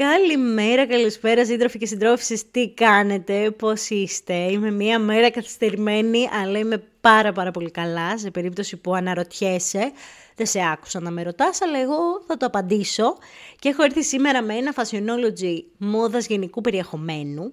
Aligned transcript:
Καλημέρα, 0.00 0.86
καλησπέρα 0.86 1.44
σύντροφοι 1.44 1.78
και 1.78 1.86
συντρόφισσες, 1.86 2.50
τι 2.50 2.70
κάνετε, 2.70 3.50
πώς 3.50 3.90
είστε; 3.90 4.34
Είμαι 4.34 4.70
μία 4.70 4.98
μέρα 4.98 5.30
καθυστερημένη, 5.30 6.28
αλλά 6.42 6.58
είμαι 6.58 6.82
πάρα 7.00 7.32
πάρα 7.32 7.50
πολύ 7.50 7.70
καλά, 7.70 8.18
σε 8.18 8.30
περίπτωση 8.30 8.76
που 8.76 8.94
αναρωτιέσαι. 8.94 9.92
Δεν 10.36 10.46
σε 10.46 10.60
άκουσα 10.72 11.00
να 11.00 11.10
με 11.10 11.22
ρωτάς, 11.22 11.62
αλλά 11.62 11.78
εγώ 11.78 12.22
θα 12.26 12.36
το 12.36 12.46
απαντήσω. 12.46 13.16
Και 13.58 13.68
έχω 13.68 13.82
έρθει 13.82 14.02
σήμερα 14.02 14.42
με 14.42 14.54
ένα 14.54 14.74
fashionology 14.76 15.62
μόδας 15.76 16.26
γενικού 16.26 16.60
περιεχομένου, 16.60 17.52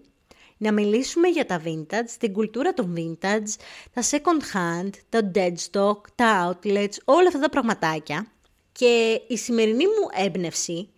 να 0.58 0.72
μιλήσουμε 0.72 1.28
για 1.28 1.46
τα 1.46 1.62
vintage, 1.66 2.10
την 2.20 2.34
κουλτούρα 2.34 2.74
των 2.74 2.96
vintage, 2.98 3.50
τα 3.94 4.02
second 4.10 4.56
hand, 4.56 4.90
τα 5.10 5.32
dead 5.36 5.54
stock, 5.72 5.98
τα 6.16 6.58
outlets, 6.64 6.96
όλα 7.06 7.28
αυτά 7.28 7.40
τα 7.40 7.50
πραγματάκια. 7.50 8.28
Και 8.72 9.22
η 9.28 9.38
σημερινή 9.38 9.86
μου 9.86 10.26
έμπνευση 10.26 10.90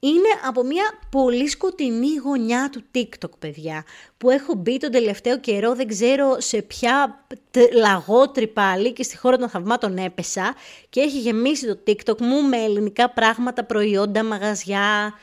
είναι 0.00 0.28
από 0.46 0.62
μια 0.64 0.98
πολύ 1.10 1.48
σκοτεινή 1.48 2.16
γωνιά 2.24 2.70
του 2.72 2.82
TikTok, 2.94 3.30
παιδιά, 3.38 3.84
που 4.18 4.30
έχω 4.30 4.54
μπει 4.54 4.78
τον 4.78 4.90
τελευταίο 4.90 5.38
καιρό, 5.40 5.74
δεν 5.74 5.88
ξέρω 5.88 6.36
σε 6.40 6.62
ποια 6.62 7.24
λαγότρυπα 7.72 8.62
πάλι 8.62 8.92
και 8.92 9.02
στη 9.02 9.16
χώρα 9.16 9.36
των 9.36 9.48
θαυμάτων 9.48 9.96
έπεσα 9.96 10.54
και 10.90 11.00
έχει 11.00 11.18
γεμίσει 11.18 11.66
το 11.66 11.78
TikTok 11.86 12.20
μου 12.20 12.42
με 12.42 12.56
ελληνικά 12.56 13.10
πράγματα, 13.10 13.64
προϊόντα, 13.64 14.24
μαγαζιά, 14.24 15.14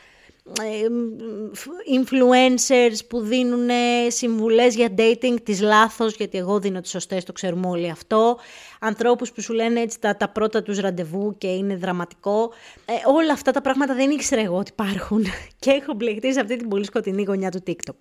influencers 1.94 2.98
που 3.08 3.20
δίνουν 3.20 3.70
συμβουλές 4.08 4.76
για 4.76 4.90
dating 4.98 5.36
τις 5.44 5.62
λάθος, 5.62 6.16
γιατί 6.16 6.38
εγώ 6.38 6.60
δίνω 6.60 6.82
τις 6.82 6.90
σωστές, 6.90 7.23
το 7.23 7.34
ξέρουμε 7.34 7.68
όλοι 7.68 7.90
αυτό. 7.90 8.38
Ανθρώπους 8.80 9.32
που 9.32 9.42
σου 9.42 9.54
λένε 9.54 9.80
έτσι 9.80 10.00
τα, 10.00 10.18
τα 10.18 10.30
πρώτα 10.30 10.64
τους 10.64 10.80
ραντεβού 10.80 11.36
και 11.38 11.48
είναι 11.48 11.76
δραματικό. 11.76 12.52
Ε, 12.86 12.94
όλα 13.06 13.34
αυτά 13.34 13.52
τα 13.52 13.62
πράγματα 13.62 13.96
δεν 13.96 14.10
ήξερα 14.10 14.42
εγώ 14.42 14.58
ότι 14.58 14.72
υπάρχουν 14.72 15.23
και 15.60 15.72
έχω 15.72 15.94
μπλεχτεί 15.94 16.34
σε 16.34 16.40
αυτή 16.40 16.56
την 16.56 16.68
πολύ 16.68 16.86
σκοτεινή 16.86 17.23
γωνιά 17.23 17.52
του 17.52 17.64
TikTok. 17.68 17.95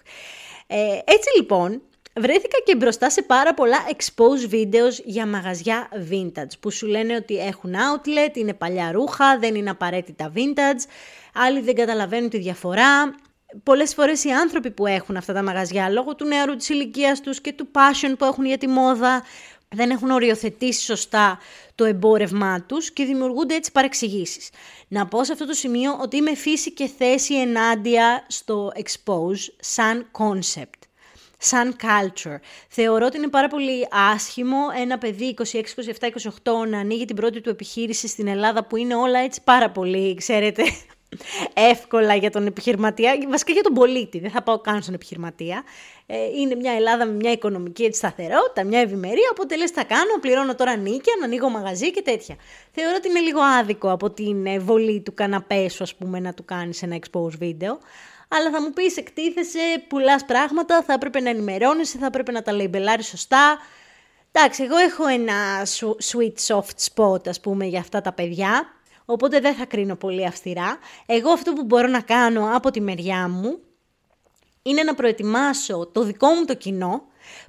Ε, 0.66 0.76
έτσι 1.04 1.36
λοιπόν, 1.36 1.82
βρέθηκα 2.16 2.58
και 2.64 2.76
μπροστά 2.76 3.10
σε 3.10 3.22
πάρα 3.22 3.54
πολλά 3.54 3.78
expose 3.88 4.54
videos 4.54 4.92
για 5.04 5.26
μαγαζιά 5.26 5.88
vintage 6.10 6.58
που 6.60 6.70
σου 6.70 6.86
λένε 6.86 7.14
ότι 7.14 7.38
έχουν 7.38 7.72
outlet, 7.74 8.36
είναι 8.36 8.54
παλιά 8.54 8.92
ρούχα, 8.92 9.38
δεν 9.38 9.54
είναι 9.54 9.70
απαραίτητα 9.70 10.32
vintage 10.34 10.84
άλλοι 11.36 11.60
δεν 11.60 11.74
καταλαβαίνουν 11.74 12.30
τη 12.30 12.38
διαφορά. 12.38 13.14
Πολλές 13.62 13.94
φορές 13.94 14.24
οι 14.24 14.30
άνθρωποι 14.30 14.70
που 14.70 14.86
έχουν 14.86 15.16
αυτά 15.16 15.32
τα 15.32 15.42
μαγαζιά, 15.42 15.88
λόγω 15.88 16.14
του 16.14 16.24
νεαρού 16.24 16.56
της 16.56 16.68
ηλικίας 16.68 17.20
τους 17.20 17.40
και 17.40 17.52
του 17.52 17.68
passion 17.72 18.14
που 18.18 18.24
έχουν 18.24 18.44
για 18.44 18.58
τη 18.58 18.68
μόδα, 18.68 19.24
δεν 19.68 19.90
έχουν 19.90 20.10
οριοθετήσει 20.10 20.84
σωστά 20.84 21.38
το 21.74 21.84
εμπόρευμά 21.84 22.62
τους 22.62 22.90
και 22.90 23.04
δημιουργούνται 23.04 23.54
έτσι 23.54 23.72
παρεξηγήσεις. 23.72 24.50
Να 24.88 25.06
πω 25.06 25.24
σε 25.24 25.32
αυτό 25.32 25.46
το 25.46 25.52
σημείο 25.52 25.98
ότι 26.00 26.16
είμαι 26.16 26.34
φύση 26.34 26.72
και 26.72 26.90
θέση 26.98 27.34
ενάντια 27.34 28.24
στο 28.28 28.72
expose 28.76 29.52
σαν 29.60 30.10
concept 30.18 30.85
σαν 31.38 31.76
culture. 31.80 32.36
Θεωρώ 32.68 33.06
ότι 33.06 33.16
είναι 33.16 33.28
πάρα 33.28 33.48
πολύ 33.48 33.88
άσχημο 33.90 34.58
ένα 34.80 34.98
παιδί 34.98 35.34
26, 35.38 35.42
27, 35.42 35.60
28 36.62 36.68
να 36.68 36.78
ανοίγει 36.78 37.04
την 37.04 37.16
πρώτη 37.16 37.40
του 37.40 37.50
επιχείρηση 37.50 38.08
στην 38.08 38.26
Ελλάδα 38.26 38.64
που 38.64 38.76
είναι 38.76 38.94
όλα 38.94 39.18
έτσι 39.18 39.40
πάρα 39.44 39.70
πολύ, 39.70 40.14
ξέρετε, 40.14 40.62
εύκολα 41.70 42.14
για 42.14 42.30
τον 42.30 42.46
επιχειρηματία, 42.46 43.18
βασικά 43.28 43.52
για 43.52 43.62
τον 43.62 43.72
πολίτη, 43.72 44.18
δεν 44.18 44.30
θα 44.30 44.42
πάω 44.42 44.58
καν 44.58 44.82
στον 44.82 44.94
επιχειρηματία. 44.94 45.64
Ε, 46.06 46.16
είναι 46.40 46.54
μια 46.54 46.72
Ελλάδα 46.72 47.06
με 47.06 47.12
μια 47.12 47.32
οικονομική 47.32 47.84
έτσι, 47.84 47.98
σταθερότητα, 47.98 48.64
μια 48.64 48.80
ευημερία, 48.80 49.28
οπότε 49.30 49.56
λες 49.56 49.70
θα 49.70 49.84
κάνω, 49.84 50.18
πληρώνω 50.20 50.54
τώρα 50.54 50.76
νίκια, 50.76 51.12
να 51.18 51.24
ανοίγω 51.24 51.48
μαγαζί 51.48 51.90
και 51.90 52.02
τέτοια. 52.02 52.36
Θεωρώ 52.70 52.94
ότι 52.96 53.08
είναι 53.08 53.20
λίγο 53.20 53.40
άδικο 53.40 53.90
από 53.90 54.10
την 54.10 54.60
βολή 54.60 55.00
του 55.00 55.14
καναπέ 55.14 55.68
σου, 55.68 55.82
ας 55.82 55.94
πούμε, 55.94 56.20
να 56.20 56.34
του 56.34 56.44
κάνεις 56.44 56.82
ένα 56.82 56.98
expose 57.00 57.36
βίντεο. 57.38 57.78
Αλλά 58.28 58.50
θα 58.50 58.62
μου 58.62 58.72
πεις, 58.72 58.96
εκτίθεσαι, 58.96 59.84
πουλάς 59.88 60.24
πράγματα, 60.24 60.82
θα 60.82 60.92
έπρεπε 60.92 61.20
να 61.20 61.30
ενημερώνεσαι, 61.30 61.98
θα 61.98 62.06
έπρεπε 62.06 62.32
να 62.32 62.42
τα 62.42 62.52
λεϊμπελάρεις 62.52 63.06
σωστά. 63.06 63.58
Εντάξει, 64.32 64.62
εγώ 64.62 64.76
έχω 64.76 65.06
ένα 65.06 65.34
sweet 66.12 66.54
soft 66.54 66.94
spot, 66.94 67.28
ας 67.28 67.40
πούμε, 67.40 67.64
για 67.64 67.80
αυτά 67.80 68.00
τα 68.00 68.12
παιδιά 68.12 68.76
οπότε 69.06 69.40
δεν 69.40 69.54
θα 69.54 69.64
κρίνω 69.64 69.96
πολύ 69.96 70.26
αυστηρά. 70.26 70.78
Εγώ 71.06 71.30
αυτό 71.30 71.52
που 71.52 71.64
μπορώ 71.64 71.88
να 71.88 72.00
κάνω 72.00 72.50
από 72.54 72.70
τη 72.70 72.80
μεριά 72.80 73.28
μου 73.28 73.58
είναι 74.62 74.82
να 74.82 74.94
προετοιμάσω 74.94 75.86
το 75.92 76.02
δικό 76.02 76.26
μου 76.26 76.44
το 76.44 76.54
κοινό, 76.54 77.02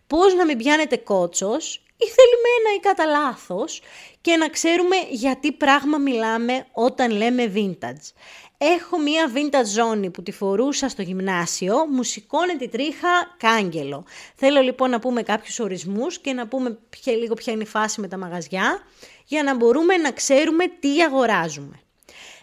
πώς 0.07 0.33
να 0.33 0.45
μην 0.45 0.57
πιάνετε 0.57 0.97
κότσος 0.97 1.81
ή 1.97 2.05
θελημένα 2.05 2.75
ή 2.77 2.79
κατά 2.79 3.05
λάθος 3.05 3.81
και 4.21 4.35
να 4.35 4.49
ξέρουμε 4.49 4.95
γιατί 5.09 5.51
πράγμα 5.51 5.97
μιλάμε 5.97 6.65
όταν 6.71 7.11
λέμε 7.11 7.51
vintage. 7.55 8.11
Έχω 8.57 8.99
μία 8.99 9.31
vintage 9.35 9.65
ζώνη 9.65 10.09
που 10.09 10.23
τη 10.23 10.31
φορούσα 10.31 10.89
στο 10.89 11.01
γυμνάσιο, 11.01 11.85
μου 11.91 12.03
σηκώνει 12.03 12.55
τη 12.55 12.67
τρίχα 12.67 13.35
κάγκελο. 13.37 14.05
Θέλω 14.35 14.61
λοιπόν 14.61 14.89
να 14.89 14.99
πούμε 14.99 15.21
κάποιους 15.23 15.59
ορισμούς 15.59 16.19
και 16.19 16.33
να 16.33 16.47
πούμε 16.47 16.77
ποια, 16.89 17.13
λίγο 17.13 17.33
ποια 17.33 17.53
είναι 17.53 17.63
η 17.63 17.67
φάση 17.67 18.01
με 18.01 18.07
τα 18.07 18.17
μαγαζιά 18.17 18.81
για 19.25 19.43
να 19.43 19.55
μπορούμε 19.55 19.97
να 19.97 20.11
ξέρουμε 20.11 20.65
τι 20.79 21.01
αγοράζουμε. 21.01 21.79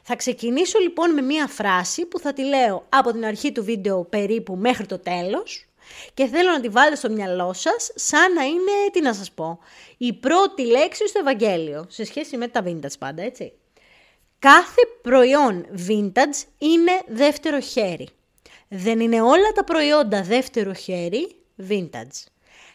Θα 0.03 0.17
ξεκινήσω 0.17 0.79
λοιπόν 0.79 1.15
με 1.15 1.23
μία 1.23 1.47
φράση 1.47 2.07
που 2.07 2.19
θα 2.19 2.33
τη 2.33 2.43
λέω 2.43 2.87
από 2.89 3.13
την 3.13 3.25
αρχή 3.25 3.53
του 3.53 3.65
βίντεο 3.65 4.05
περίπου 4.05 4.57
μέχρι 4.57 4.87
το 4.87 4.99
τέλος 4.99 5.64
και 6.15 6.27
θέλω 6.27 6.51
να 6.51 6.61
τη 6.61 6.69
βάλετε 6.69 6.97
στο 6.97 7.11
μυαλό 7.11 7.53
σας 7.53 7.91
σαν 7.95 8.33
να 8.33 8.43
είναι, 8.43 8.73
τι 8.93 9.01
να 9.01 9.15
σας 9.15 9.31
πω, 9.31 9.59
η 9.97 10.13
πρώτη 10.13 10.67
λέξη 10.67 11.09
στο 11.09 11.19
Ευαγγέλιο, 11.19 11.87
σε 11.89 12.05
σχέση 12.05 12.37
με 12.37 12.49
τα 12.49 12.63
vintage 12.67 12.99
πάντα, 12.99 13.23
έτσι. 13.23 13.53
Κάθε 14.39 14.81
προϊόν 15.03 15.67
vintage 15.89 16.43
είναι 16.59 16.93
δεύτερο 17.07 17.61
χέρι. 17.61 18.09
Δεν 18.69 19.01
είναι 19.01 19.23
όλα 19.23 19.53
τα 19.55 19.65
προϊόντα 19.65 20.23
δεύτερο 20.23 20.73
χέρι 20.73 21.37
vintage. 21.69 22.27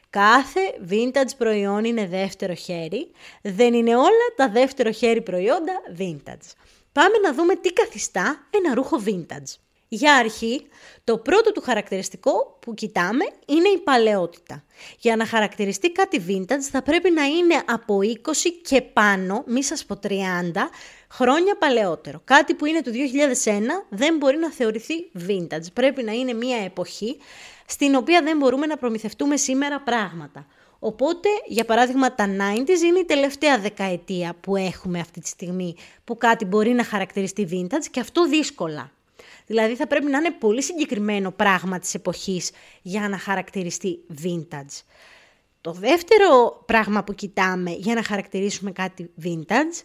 Κάθε 0.09 0.59
vintage 0.89 1.37
προϊόν 1.37 1.83
είναι 1.83 2.07
δεύτερο 2.07 2.53
χέρι, 2.53 3.11
δεν 3.41 3.73
είναι 3.73 3.95
όλα 3.95 4.27
τα 4.35 4.49
δεύτερο 4.49 4.91
χέρι 4.91 5.21
προϊόντα 5.21 5.81
vintage. 5.97 6.51
Πάμε 6.91 7.17
να 7.23 7.33
δούμε 7.33 7.55
τι 7.55 7.73
καθιστά 7.73 8.47
ένα 8.49 8.73
ρούχο 8.73 9.01
vintage. 9.05 9.53
Για 9.91 10.15
αρχή, 10.15 10.67
το 11.03 11.17
πρώτο 11.17 11.51
του 11.51 11.61
χαρακτηριστικό 11.61 12.57
που 12.59 12.73
κοιτάμε 12.73 13.25
είναι 13.45 13.69
η 13.69 13.77
παλαιότητα. 13.77 14.63
Για 14.99 15.15
να 15.15 15.25
χαρακτηριστεί 15.25 15.91
κάτι 15.91 16.23
vintage 16.27 16.67
θα 16.71 16.81
πρέπει 16.81 17.11
να 17.11 17.23
είναι 17.23 17.63
από 17.65 17.99
20 18.01 18.07
και 18.61 18.81
πάνω, 18.81 19.43
μη 19.47 19.63
σας 19.63 19.85
πω 19.85 19.99
30, 20.03 20.11
χρόνια 21.11 21.57
παλαιότερο. 21.57 22.21
Κάτι 22.23 22.53
που 22.53 22.65
είναι 22.65 22.81
του 22.81 22.91
2001 22.91 23.85
δεν 23.89 24.17
μπορεί 24.17 24.37
να 24.37 24.51
θεωρηθεί 24.51 25.11
vintage. 25.27 25.73
Πρέπει 25.73 26.03
να 26.03 26.11
είναι 26.11 26.33
μια 26.33 26.57
εποχή 26.57 27.17
στην 27.65 27.95
οποία 27.95 28.21
δεν 28.21 28.37
μπορούμε 28.37 28.65
να 28.65 28.77
προμηθευτούμε 28.77 29.37
σήμερα 29.37 29.81
πράγματα. 29.81 30.45
Οπότε, 30.79 31.29
για 31.47 31.65
παράδειγμα, 31.65 32.15
τα 32.15 32.25
90s 32.25 32.81
είναι 32.87 32.99
η 32.99 33.05
τελευταία 33.05 33.59
δεκαετία 33.59 34.35
που 34.41 34.55
έχουμε 34.55 34.99
αυτή 34.99 35.19
τη 35.19 35.27
στιγμή 35.27 35.75
που 36.03 36.17
κάτι 36.17 36.45
μπορεί 36.45 36.69
να 36.69 36.83
χαρακτηριστεί 36.83 37.47
vintage 37.51 37.85
και 37.91 37.99
αυτό 37.99 38.27
δύσκολα. 38.27 38.91
Δηλαδή 39.49 39.75
θα 39.75 39.87
πρέπει 39.87 40.05
να 40.05 40.17
είναι 40.17 40.31
πολύ 40.31 40.63
συγκεκριμένο 40.63 41.31
πράγμα 41.31 41.79
της 41.79 41.93
εποχής 41.93 42.51
για 42.81 43.09
να 43.09 43.17
χαρακτηριστεί 43.17 43.99
vintage. 44.23 44.81
Το 45.61 45.71
δεύτερο 45.71 46.63
πράγμα 46.65 47.03
που 47.03 47.13
κοιτάμε 47.13 47.71
για 47.71 47.95
να 47.95 48.03
χαρακτηρίσουμε 48.03 48.71
κάτι 48.71 49.13
vintage 49.23 49.83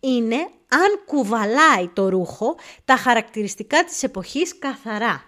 είναι 0.00 0.36
αν 0.68 1.02
κουβαλάει 1.06 1.88
το 1.92 2.08
ρούχο 2.08 2.54
τα 2.84 2.96
χαρακτηριστικά 2.96 3.84
της 3.84 4.02
εποχής 4.02 4.58
καθαρά. 4.58 5.24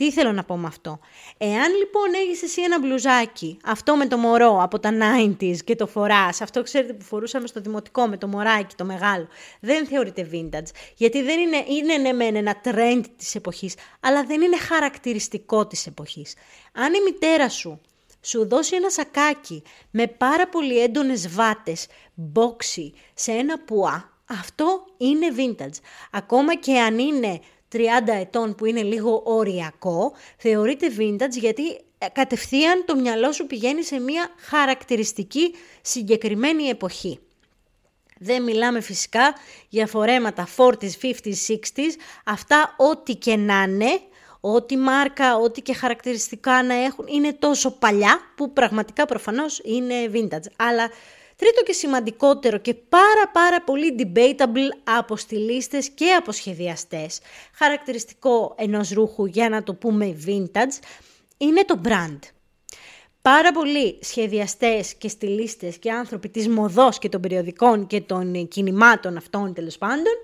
Τι 0.00 0.12
θέλω 0.12 0.32
να 0.32 0.44
πω 0.44 0.56
με 0.56 0.66
αυτό; 0.66 0.98
Εάν 1.38 1.74
λοιπόν 1.74 2.12
έχεις 2.14 2.42
εσύ 2.42 2.62
ένα 2.62 2.78
μπλουζάκι, 2.78 3.58
αυτό 3.64 3.96
με 3.96 4.06
το 4.06 4.16
μωρό 4.16 4.62
από 4.62 4.78
τα 4.78 4.90
90s 4.90 5.56
και 5.64 5.76
το 5.76 5.86
φοράς, 5.86 6.40
αυτό 6.40 6.62
ξέρετε 6.62 6.92
που 6.92 7.04
φορούσαμε 7.04 7.46
στο 7.46 7.60
δημοτικό 7.60 8.06
με 8.06 8.16
το 8.16 8.26
μωράκι 8.26 8.74
το 8.74 8.84
μεγάλο, 8.84 9.28
δεν 9.60 9.86
θεωρείται 9.86 10.28
vintage. 10.32 10.70
Γιατί 10.96 11.22
δεν 11.22 11.40
είναι, 11.40 11.64
είναι 11.68 11.96
ναι 11.96 12.12
μεν 12.12 12.36
ένα 12.36 12.60
trend 12.64 13.02
της 13.16 13.34
εποχής, 13.34 13.74
αλλά 14.00 14.24
δεν 14.24 14.40
είναι 14.40 14.56
χαρακτηριστικό 14.56 15.66
της 15.66 15.86
εποχής. 15.86 16.34
Αν 16.72 16.94
η 16.94 17.00
μητέρα 17.04 17.48
σου 17.48 17.80
σου 18.20 18.48
δώσει 18.48 18.76
ένα 18.76 18.90
σακάκι 18.90 19.62
με 19.90 20.06
πάρα 20.06 20.48
πολύ 20.48 20.82
έντονες 20.82 21.28
βάτες, 21.28 21.86
μπόξι, 22.14 22.92
σε 23.14 23.32
ένα 23.32 23.58
πουά, 23.58 24.12
αυτό 24.28 24.84
είναι 24.96 25.26
vintage. 25.36 25.78
Ακόμα 26.10 26.54
και 26.54 26.78
αν 26.78 26.98
είναι 26.98 27.40
30 27.72 27.78
ετών 28.06 28.54
που 28.54 28.64
είναι 28.64 28.82
λίγο 28.82 29.22
οριακό, 29.24 30.12
θεωρείται 30.36 30.86
vintage 30.98 31.30
γιατί 31.30 31.62
ε, 31.98 32.06
κατευθείαν 32.12 32.84
το 32.86 32.96
μυαλό 32.96 33.32
σου 33.32 33.46
πηγαίνει 33.46 33.84
σε 33.84 33.98
μια 33.98 34.30
χαρακτηριστική 34.38 35.54
συγκεκριμένη 35.82 36.64
εποχή. 36.64 37.18
Δεν 38.22 38.42
μιλάμε 38.42 38.80
φυσικά 38.80 39.34
για 39.68 39.86
φορέματα 39.86 40.48
40s, 40.56 40.90
50s, 41.02 41.48
60s, 41.48 41.92
αυτά 42.24 42.74
ό,τι 42.76 43.14
και 43.14 43.36
να 43.36 43.62
είναι, 43.62 44.00
ό,τι 44.40 44.76
μάρκα, 44.76 45.36
ό,τι 45.36 45.62
και 45.62 45.74
χαρακτηριστικά 45.74 46.62
να 46.62 46.74
έχουν, 46.74 47.06
είναι 47.08 47.32
τόσο 47.32 47.70
παλιά 47.70 48.20
που 48.34 48.52
πραγματικά 48.52 49.06
προφανώς 49.06 49.60
είναι 49.64 49.94
vintage. 50.12 50.50
Αλλά 50.56 50.90
Τρίτο 51.40 51.62
και 51.62 51.72
σημαντικότερο 51.72 52.58
και 52.58 52.74
πάρα 52.74 53.30
πάρα 53.32 53.62
πολύ 53.62 53.94
debatable 53.98 54.96
από 54.98 55.16
στυλίστες 55.16 55.88
και 55.88 56.12
από 56.12 56.32
σχεδιαστές, 56.32 57.20
χαρακτηριστικό 57.54 58.54
ενός 58.58 58.90
ρούχου 58.90 59.26
για 59.26 59.48
να 59.48 59.62
το 59.62 59.74
πούμε 59.74 60.16
vintage, 60.26 60.78
είναι 61.36 61.64
το 61.64 61.80
brand. 61.84 62.18
Πάρα 63.22 63.52
πολλοί 63.52 63.98
σχεδιαστές 64.00 64.94
και 64.94 65.08
στυλίστες 65.08 65.78
και 65.78 65.92
άνθρωποι 65.92 66.28
της 66.28 66.48
μοδός 66.48 66.98
και 66.98 67.08
των 67.08 67.20
περιοδικών 67.20 67.86
και 67.86 68.00
των 68.00 68.48
κινημάτων 68.48 69.16
αυτών 69.16 69.54
τέλος 69.54 69.78
πάντων 69.78 70.14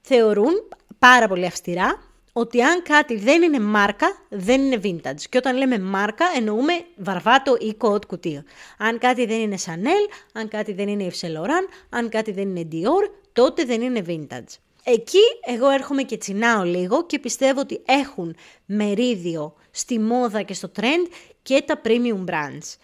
θεωρούν 0.00 0.68
πάρα 0.98 1.28
πολύ 1.28 1.46
αυστηρά 1.46 2.09
ότι 2.32 2.62
αν 2.62 2.82
κάτι 2.82 3.16
δεν 3.16 3.42
είναι 3.42 3.60
μάρκα, 3.60 4.06
δεν 4.28 4.60
είναι 4.60 4.80
vintage. 4.84 5.22
Και 5.28 5.38
όταν 5.38 5.56
λέμε 5.56 5.78
μάρκα, 5.78 6.24
εννοούμε 6.36 6.72
βαρβάτο 6.96 7.56
ή 7.60 7.74
κότ 7.74 8.06
κουτί. 8.06 8.42
Αν 8.78 8.98
κάτι 8.98 9.26
δεν 9.26 9.40
είναι 9.40 9.56
Chanel, 9.66 10.12
αν 10.32 10.48
κάτι 10.48 10.72
δεν 10.72 10.88
είναι 10.88 11.06
Yves 11.10 11.26
Saint 11.26 11.40
Laurent, 11.40 11.68
αν 11.90 12.08
κάτι 12.08 12.32
δεν 12.32 12.56
είναι 12.56 12.68
Dior, 12.72 13.10
τότε 13.32 13.64
δεν 13.64 13.80
είναι 13.80 14.04
vintage. 14.06 14.58
Εκεί 14.84 15.22
εγώ 15.46 15.68
έρχομαι 15.68 16.02
και 16.02 16.16
τσινάω 16.16 16.62
λίγο 16.62 17.06
και 17.06 17.18
πιστεύω 17.18 17.60
ότι 17.60 17.82
έχουν 17.84 18.36
μερίδιο 18.66 19.54
στη 19.70 19.98
μόδα 19.98 20.42
και 20.42 20.54
στο 20.54 20.70
trend 20.76 21.12
και 21.42 21.62
τα 21.66 21.80
premium 21.84 22.24
brands. 22.30 22.76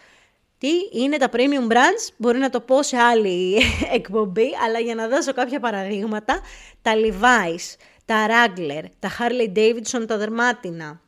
Τι 0.59 0.69
είναι 0.93 1.17
τα 1.17 1.29
premium 1.33 1.73
brands, 1.73 2.13
μπορεί 2.17 2.39
να 2.39 2.51
το 2.51 2.61
πω 2.61 2.83
σε 2.83 2.97
άλλη 2.97 3.57
εκπομπή, 3.99 4.49
αλλά 4.67 4.79
για 4.79 4.95
να 4.95 5.09
δώσω 5.09 5.33
κάποια 5.33 5.61
παραδείγματα, 5.61 6.41
τα 6.83 6.93
Levi's, 6.95 7.77
τα 8.07 8.27
Wrangler, 8.29 8.85
τα 8.99 9.11
Harley 9.19 9.59
Davidson, 9.59 10.05
τα 10.07 10.17
δερμάτινα, 10.17 11.01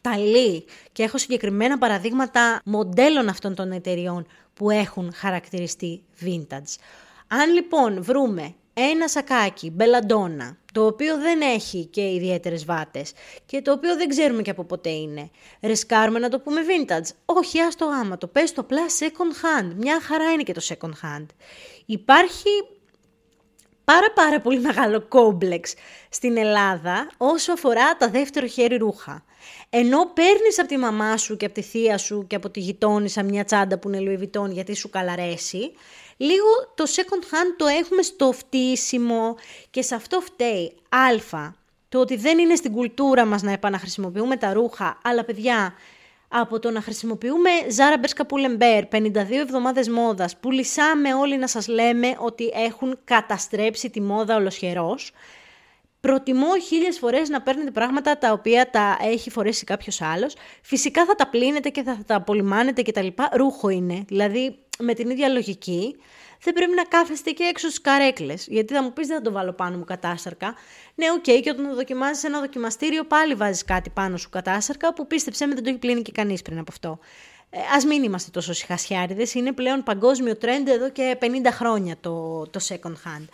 τα 0.00 0.14
Lee 0.16 0.62
και 0.92 1.02
έχω 1.02 1.18
συγκεκριμένα 1.18 1.78
παραδείγματα 1.78 2.60
μοντέλων 2.64 3.28
αυτών 3.28 3.54
των 3.54 3.72
εταιριών 3.72 4.26
που 4.54 4.70
έχουν 4.70 5.12
χαρακτηριστεί 5.14 6.02
vintage. 6.24 6.74
Αν 7.26 7.52
λοιπόν 7.52 8.02
βρούμε 8.02 8.54
ένα 8.74 9.08
σακάκι 9.08 9.70
μπελαντόνα, 9.70 10.56
το 10.72 10.86
οποίο 10.86 11.18
δεν 11.18 11.40
έχει 11.40 11.84
και 11.84 12.12
ιδιαίτερες 12.12 12.64
βάτες 12.64 13.12
και 13.46 13.62
το 13.62 13.72
οποίο 13.72 13.96
δεν 13.96 14.08
ξέρουμε 14.08 14.42
και 14.42 14.50
από 14.50 14.64
ποτέ 14.64 14.90
είναι. 14.90 15.30
Ρισκάρουμε 15.62 16.18
να 16.18 16.28
το 16.28 16.40
πούμε 16.40 16.60
vintage. 16.60 17.08
Όχι, 17.24 17.58
το 17.76 17.84
γάμα 17.84 18.18
το, 18.18 18.26
πες 18.26 18.52
το 18.52 18.60
απλά 18.60 18.82
second 18.98 19.62
hand. 19.62 19.72
Μια 19.76 20.00
χαρά 20.00 20.32
είναι 20.32 20.42
και 20.42 20.52
το 20.52 20.60
second 20.64 20.92
hand. 21.06 21.26
Υπάρχει 21.86 22.48
πάρα 23.92 24.10
πάρα 24.14 24.40
πολύ 24.40 24.60
μεγάλο 24.60 25.00
κόμπλεξ 25.08 25.74
στην 26.08 26.36
Ελλάδα 26.36 27.10
όσο 27.16 27.52
αφορά 27.52 27.96
τα 27.96 28.08
δεύτερο 28.08 28.46
χέρι 28.46 28.76
ρούχα. 28.76 29.24
Ενώ 29.70 30.10
παίρνεις 30.14 30.58
από 30.58 30.68
τη 30.68 30.76
μαμά 30.76 31.16
σου 31.16 31.36
και 31.36 31.44
από 31.44 31.54
τη 31.54 31.62
θεία 31.62 31.98
σου 31.98 32.24
και 32.26 32.36
από 32.36 32.50
τη 32.50 32.60
γειτόνισσα 32.60 33.22
μια 33.22 33.44
τσάντα 33.44 33.78
που 33.78 33.90
είναι 33.90 34.30
Louis 34.34 34.50
γιατί 34.50 34.74
σου 34.74 34.90
καλαρέσει, 34.90 35.72
λίγο 36.16 36.72
το 36.74 36.84
second 36.86 37.22
hand 37.24 37.54
το 37.56 37.66
έχουμε 37.66 38.02
στο 38.02 38.32
φτύσιμο 38.32 39.36
και 39.70 39.82
σε 39.82 39.94
αυτό 39.94 40.20
φταίει 40.20 40.72
α, 40.88 41.50
το 41.88 41.98
ότι 41.98 42.16
δεν 42.16 42.38
είναι 42.38 42.54
στην 42.54 42.72
κουλτούρα 42.72 43.24
μας 43.24 43.42
να 43.42 43.52
επαναχρησιμοποιούμε 43.52 44.36
τα 44.36 44.52
ρούχα, 44.52 44.98
αλλά 45.02 45.24
παιδιά, 45.24 45.74
από 46.32 46.58
το 46.58 46.70
να 46.70 46.80
χρησιμοποιούμε 46.80 47.50
Zara 47.76 48.04
Bershka 48.04 48.22
Pull&Bear 48.22 48.82
52 48.90 49.30
εβδομάδες 49.30 49.88
μόδας 49.88 50.36
που 50.36 50.50
λυσάμε 50.50 51.14
όλοι 51.14 51.36
να 51.36 51.46
σας 51.46 51.68
λέμε 51.68 52.16
ότι 52.18 52.50
έχουν 52.54 52.98
καταστρέψει 53.04 53.90
τη 53.90 54.00
μόδα 54.00 54.36
ολοσχερός, 54.36 55.12
Προτιμώ 56.00 56.58
χίλιες 56.58 56.98
φορές 56.98 57.28
να 57.28 57.42
παίρνετε 57.42 57.70
πράγματα 57.70 58.18
τα 58.18 58.32
οποία 58.32 58.70
τα 58.70 58.98
έχει 59.02 59.30
φορέσει 59.30 59.64
κάποιος 59.64 60.00
άλλος. 60.00 60.34
Φυσικά 60.62 61.04
θα 61.04 61.14
τα 61.14 61.28
πλύνετε 61.28 61.68
και 61.68 61.82
θα 61.82 61.98
τα 62.06 62.14
απολυμάνετε 62.14 62.82
και 62.82 62.92
τα 62.92 63.02
λοιπά. 63.02 63.28
Ρούχο 63.32 63.68
είναι. 63.68 64.04
Δηλαδή 64.06 64.58
με 64.78 64.94
την 64.94 65.10
ίδια 65.10 65.28
λογική 65.28 65.96
δεν 66.42 66.52
πρέπει 66.52 66.74
να 66.74 66.84
κάθεστε 66.84 67.30
και 67.30 67.44
έξω 67.44 67.66
στις 67.66 67.80
καρέκλες. 67.80 68.46
Γιατί 68.46 68.74
θα 68.74 68.82
μου 68.82 68.92
πεις, 68.92 69.06
δεν 69.06 69.16
θα 69.16 69.22
το 69.22 69.32
βάλω 69.32 69.52
πάνω 69.52 69.76
μου 69.76 69.84
κατάσαρκα. 69.84 70.54
Ναι, 70.94 71.06
OK, 71.10 71.24
okay, 71.26 71.40
και 71.42 71.50
όταν 71.50 71.74
δοκιμάζεις 71.74 72.24
ένα 72.24 72.40
δοκιμαστήριο, 72.40 73.04
πάλι 73.04 73.34
βάζεις 73.34 73.64
κάτι 73.64 73.90
πάνω 73.90 74.16
σου 74.16 74.28
κατάσαρκα 74.28 74.94
που 74.94 75.06
πίστεψέ 75.06 75.46
με 75.46 75.54
δεν 75.54 75.62
το 75.62 75.70
έχει 75.70 75.78
πλύνει 75.78 76.02
και 76.02 76.12
κανείς 76.12 76.42
πριν 76.42 76.58
από 76.58 76.72
αυτό. 76.72 76.98
Ε, 77.50 77.58
Ας 77.58 77.86
μην 77.86 78.02
είμαστε 78.02 78.30
τόσο 78.30 78.52
σιχασιάρηδες. 78.52 79.34
Είναι 79.34 79.52
πλέον 79.52 79.82
παγκόσμιο 79.82 80.32
trend 80.40 80.66
εδώ 80.66 80.90
και 80.90 81.18
50 81.20 81.26
χρόνια 81.50 81.96
το, 82.00 82.46
το 82.50 82.60
second 82.68 82.92
hand. 82.92 83.24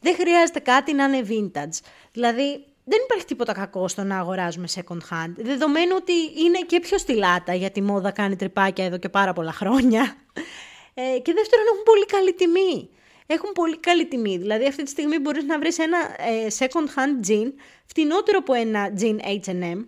Δεν 0.00 0.14
χρειάζεται 0.14 0.58
κάτι 0.58 0.94
να 0.94 1.04
είναι 1.04 1.26
vintage. 1.28 1.80
Δηλαδή, 2.12 2.64
δεν 2.84 2.98
υπάρχει 3.04 3.24
τίποτα 3.24 3.52
κακό 3.52 3.88
στο 3.88 4.02
να 4.02 4.18
αγοράζουμε 4.18 4.66
second 4.74 4.98
hand. 5.10 5.32
Δεδομένου 5.36 5.94
ότι 5.96 6.12
είναι 6.44 6.58
και 6.66 6.80
πιο 6.80 6.98
στυλάτα, 6.98 7.54
γιατί 7.54 7.78
η 7.78 7.82
μόδα 7.82 8.10
κάνει 8.10 8.36
τρυπάκια 8.36 8.84
εδώ 8.84 8.98
και 8.98 9.08
πάρα 9.08 9.32
πολλά 9.32 9.52
χρόνια. 9.52 10.16
Ε, 10.98 11.18
και 11.18 11.32
δεύτερον, 11.32 11.66
έχουν 11.72 11.82
πολύ 11.82 12.06
καλή 12.06 12.34
τιμή. 12.34 12.90
Έχουν 13.26 13.52
πολύ 13.52 13.78
καλή 13.78 14.06
τιμή. 14.06 14.36
Δηλαδή, 14.38 14.66
αυτή 14.66 14.82
τη 14.82 14.90
στιγμή 14.90 15.18
μπορείς 15.18 15.44
να 15.44 15.58
βρεις 15.58 15.78
ένα 15.78 15.98
ε, 15.98 16.46
second 16.58 16.88
hand 16.96 17.28
jean 17.28 17.52
φτηνότερο 17.86 18.38
από 18.38 18.52
ένα 18.52 18.92
jean 19.00 19.18
HM. 19.44 19.84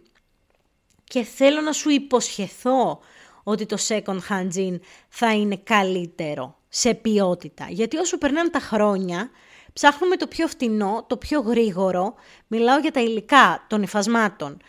Και 1.05 1.22
θέλω 1.22 1.60
να 1.60 1.72
σου 1.72 1.90
υποσχεθώ 1.90 3.00
ότι 3.43 3.66
το 3.66 3.76
second 3.88 4.19
hand 4.28 4.49
jean 4.56 4.78
θα 5.08 5.34
είναι 5.34 5.56
καλύτερο 5.56 6.58
σε 6.69 6.94
ποιότητα. 6.94 7.66
Γιατί 7.69 7.96
όσο 7.96 8.19
περνάνε 8.19 8.49
τα 8.49 8.60
χρόνια, 8.60 9.31
ψάχνουμε 9.72 10.16
το 10.16 10.26
πιο 10.26 10.46
φτηνό, 10.46 11.05
το 11.08 11.16
πιο 11.16 11.40
γρήγορο. 11.40 12.14
Μιλάω 12.46 12.78
για 12.78 12.90
τα 12.90 13.00
υλικά 13.00 13.66
των 13.69 13.82
υφασμάτων. 13.82 14.60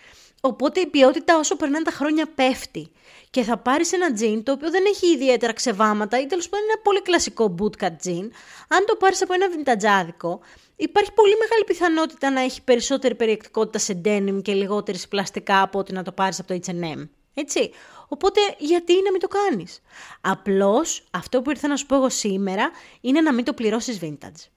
Οπότε 0.42 0.80
η 0.80 0.88
ποιότητα 0.88 1.38
όσο 1.38 1.56
περνάνε 1.56 1.84
τα 1.84 1.92
χρόνια 1.92 2.28
πέφτει 2.36 2.92
και 3.30 3.44
θα 3.44 3.58
πάρεις 3.58 3.94
ένα 3.94 4.14
τζιν 4.14 4.44
το 4.44 4.52
οποίο 4.52 4.70
δεν 4.72 4.84
έχει 4.88 5.08
ιδιαίτερα 5.08 5.54
ξεβάματα 5.54 6.20
ή 6.20 6.26
τέλος 6.26 6.50
πάντων 6.50 6.66
είναι 6.66 6.74
ένα 6.74 6.82
πολύ 6.82 7.02
κλασικό 7.02 7.56
bootcut 7.60 7.92
τζιν, 7.98 8.32
αν 8.68 8.86
το 8.86 8.96
πάρεις 8.96 9.22
από 9.22 9.34
ένα 9.34 9.50
βιντατζάδικο, 9.50 10.40
υπάρχει 10.76 11.14
πολύ 11.14 11.34
μεγάλη 11.40 11.64
πιθανότητα 11.66 12.30
να 12.30 12.42
έχει 12.42 12.62
περισσότερη 12.62 13.16
περιεκτικότητα 13.16 13.80
σε 13.80 14.02
denim 14.06 14.40
και 14.42 14.54
λιγότερη 14.54 14.98
σε 14.98 15.08
πλαστικά 15.08 15.62
από 15.62 15.80
ότι 15.80 15.94
να 15.94 16.04
το 16.04 16.12
πάρεις 16.12 16.40
από 16.40 16.48
το 16.48 16.60
H&M. 16.66 17.08
Έτσι. 17.34 17.72
Οπότε 18.08 18.40
γιατί 18.58 18.94
να 18.94 19.12
μην 19.12 19.20
το 19.20 19.28
κάνεις; 19.28 19.82
Απλώς 20.22 21.08
αυτό 21.12 21.42
που 21.42 21.50
ήρθα 21.50 21.68
να 21.68 21.76
σου 21.76 21.86
πω 21.86 21.96
εγώ 21.96 22.10
σήμερα 22.10 22.72
είναι 23.02 23.22
να 23.22 23.34
μην 23.34 23.46
το 23.46 23.54
πληρώσεις 23.54 24.00
vintage. 24.02 24.48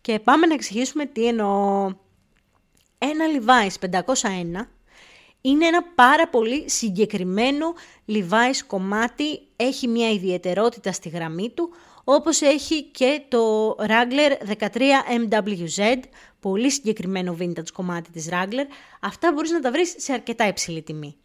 Και 0.00 0.18
πάμε 0.18 0.46
να 0.46 0.54
εξηγήσουμε 0.54 1.06
τι 1.06 1.26
εννοώ. 1.26 1.90
Ένα 2.98 3.24
Levi's 3.34 3.88
501 3.90 4.66
είναι 5.42 5.66
ένα 5.66 5.82
πάρα 5.82 6.28
πολύ 6.28 6.70
συγκεκριμένο 6.70 7.74
Levi's 8.08 8.60
κομμάτι, 8.66 9.40
έχει 9.56 9.88
μια 9.88 10.10
ιδιαιτερότητα 10.10 10.92
στη 10.92 11.08
γραμμή 11.08 11.50
του, 11.50 11.70
όπως 12.04 12.40
έχει 12.40 12.82
και 12.82 13.22
το 13.28 13.70
Wrangler 13.70 14.56
13MWZ, 14.58 15.98
πολύ 16.40 16.70
συγκεκριμένο 16.70 17.36
vintage 17.40 17.70
κομμάτι 17.72 18.10
της 18.10 18.28
Wrangler. 18.30 18.66
Αυτά 19.00 19.32
μπορείς 19.32 19.50
να 19.50 19.60
τα 19.60 19.70
βρεις 19.70 19.94
σε 19.96 20.12
αρκετά 20.12 20.46
υψηλή 20.46 20.82
τιμή. 20.82 21.16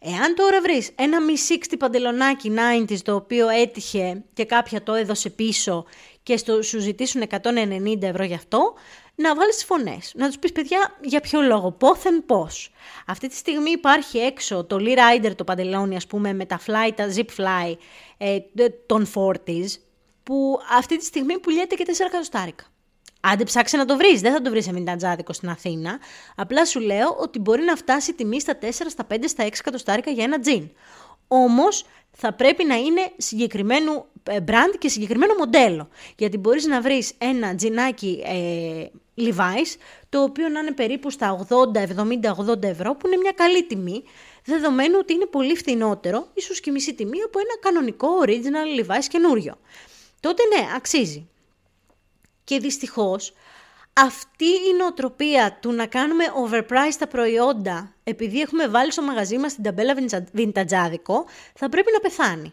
Εάν 0.00 0.34
τώρα 0.34 0.60
βρεις 0.60 0.90
ένα 0.94 1.18
Mi 1.28 1.52
60 1.70 1.74
παντελονάκι 1.78 2.52
90s 2.88 2.98
το 3.02 3.14
οποίο 3.14 3.48
έτυχε 3.48 4.24
και 4.32 4.44
κάποια 4.44 4.82
το 4.82 4.94
έδωσε 4.94 5.30
πίσω 5.30 5.84
και 6.22 6.36
στο, 6.36 6.62
σου 6.62 6.78
ζητήσουν 6.80 7.22
190 7.30 8.02
ευρώ 8.02 8.24
γι' 8.24 8.34
αυτό, 8.34 8.74
να 9.20 9.34
βάλεις 9.34 9.54
τις 9.54 9.64
φωνές. 9.64 10.12
Να 10.14 10.26
τους 10.26 10.38
πεις 10.38 10.52
παιδιά 10.52 10.96
για 11.00 11.20
ποιο 11.20 11.40
λόγο, 11.40 11.72
πόθεν 11.72 12.26
πώς. 12.26 12.70
Αυτή 13.06 13.28
τη 13.28 13.34
στιγμή 13.34 13.70
υπάρχει 13.70 14.18
έξω 14.18 14.64
το 14.64 14.76
Lee 14.80 14.98
Rider 14.98 15.32
το 15.36 15.44
παντελόνι 15.44 15.96
ας 15.96 16.06
πούμε 16.06 16.32
με 16.32 16.46
τα 16.46 16.60
fly, 16.66 16.90
τα 16.94 17.14
zip 17.14 17.26
fly 17.36 17.76
ε, 18.18 18.38
των 18.86 19.06
40s 19.14 19.66
που 20.22 20.58
αυτή 20.78 20.96
τη 20.96 21.04
στιγμή 21.04 21.38
πουλιέται 21.38 21.74
και 21.74 21.84
4 21.86 21.90
εκατοστάρικα. 22.06 22.64
Άντε 23.20 23.44
ψάξε 23.44 23.76
να 23.76 23.84
το 23.84 23.96
βρεις, 23.96 24.20
δεν 24.20 24.32
θα 24.32 24.40
το 24.40 24.50
βρεις 24.50 24.64
σε 24.64 24.72
μιντατζάδικο 24.72 25.32
στην 25.32 25.48
Αθήνα. 25.48 25.98
Απλά 26.36 26.64
σου 26.64 26.80
λέω 26.80 27.16
ότι 27.18 27.38
μπορεί 27.38 27.62
να 27.62 27.76
φτάσει 27.76 28.14
τιμή 28.14 28.40
στα 28.40 28.58
4, 28.62 28.68
στα 28.88 29.06
5, 29.10 29.14
στα 29.24 29.44
6 29.44 29.48
εκατοστάρικα 29.58 30.10
για 30.10 30.24
ένα 30.24 30.40
τζιν. 30.40 30.70
Όμως 31.28 31.84
θα 32.20 32.32
πρέπει 32.32 32.64
να 32.64 32.74
είναι 32.74 33.10
συγκεκριμένου 33.16 34.04
ε, 34.22 34.38
brand 34.46 34.74
και 34.78 34.88
συγκεκριμένο 34.88 35.34
μοντέλο. 35.34 35.88
Γιατί 36.16 36.38
μπορείς 36.38 36.66
να 36.66 36.80
βρεις 36.80 37.12
ένα 37.18 37.54
τζινάκι 37.54 38.22
ε, 38.26 38.86
Levi's, 39.16 39.76
το 40.08 40.22
οποίο 40.22 40.48
να 40.48 40.60
είναι 40.60 40.72
περίπου 40.72 41.10
στα 41.10 41.46
80, 41.48 41.76
70, 41.76 42.50
80 42.50 42.62
ευρώ, 42.62 42.94
που 42.94 43.06
είναι 43.06 43.16
μια 43.16 43.32
καλή 43.32 43.64
τιμή, 43.66 44.02
δεδομένου 44.44 44.96
ότι 45.00 45.12
είναι 45.12 45.26
πολύ 45.26 45.56
φθηνότερο, 45.56 46.28
ίσως 46.34 46.60
και 46.60 46.70
μισή 46.70 46.94
τιμή, 46.94 47.22
από 47.22 47.38
ένα 47.38 47.58
κανονικό 47.60 48.08
original 48.24 48.80
Levi's 48.80 49.04
καινούριο. 49.08 49.58
Τότε 50.20 50.42
ναι, 50.44 50.68
αξίζει. 50.76 51.28
Και 52.44 52.58
δυστυχώς, 52.58 53.32
αυτή 54.00 54.44
η 54.44 54.76
νοοτροπία 54.78 55.58
του 55.60 55.72
να 55.72 55.86
κάνουμε 55.86 56.24
overpriced 56.24 56.96
τα 56.98 57.06
προϊόντα 57.06 57.94
επειδή 58.04 58.40
έχουμε 58.40 58.68
βάλει 58.68 58.92
στο 58.92 59.02
μαγαζί 59.02 59.38
μας 59.38 59.54
την 59.54 59.62
ταμπέλα 59.62 59.94
βιντατζάδικο 60.32 61.24
θα 61.54 61.68
πρέπει 61.68 61.90
να 61.92 62.00
πεθάνει. 62.00 62.52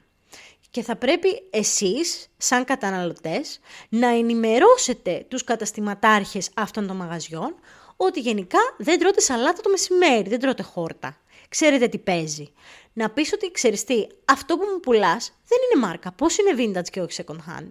Και 0.70 0.84
θα 0.84 0.96
πρέπει 0.96 1.28
εσείς, 1.50 2.28
σαν 2.38 2.66
καταναλωτές, 2.66 3.60
να 3.90 4.08
ενημερώσετε 4.08 5.26
τους 5.28 5.44
καταστηματάρχες 5.44 6.50
αυτών 6.54 6.88
των 6.88 6.96
μαγαζιών 6.96 7.56
ότι 7.96 8.20
γενικά 8.20 8.60
δεν 8.78 9.00
τρώτε 9.00 9.22
σαλάτα 9.22 9.62
το 9.62 9.70
μεσημέρι, 9.70 10.30
δεν 10.30 10.40
τρώτε 10.40 10.64
χόρτα. 10.64 11.18
ξέρετε 11.50 11.88
τι 11.88 11.98
παίζει. 11.98 12.54
Να 12.94 13.10
πεις 13.10 13.34
ότι 13.34 13.52
ξέρεις 13.52 13.84
τι, 13.84 14.08
αυτό 14.26 14.58
που 14.58 14.66
μου 14.74 14.80
πουλάς 14.80 15.32
δεν 15.48 15.58
είναι 15.74 15.86
μάρκα. 15.86 16.12
Πώς 16.12 16.38
είναι 16.38 16.52
vintage 16.58 16.90
και 16.92 17.02
όχι 17.02 17.24
second 17.26 17.52
hand; 17.52 17.70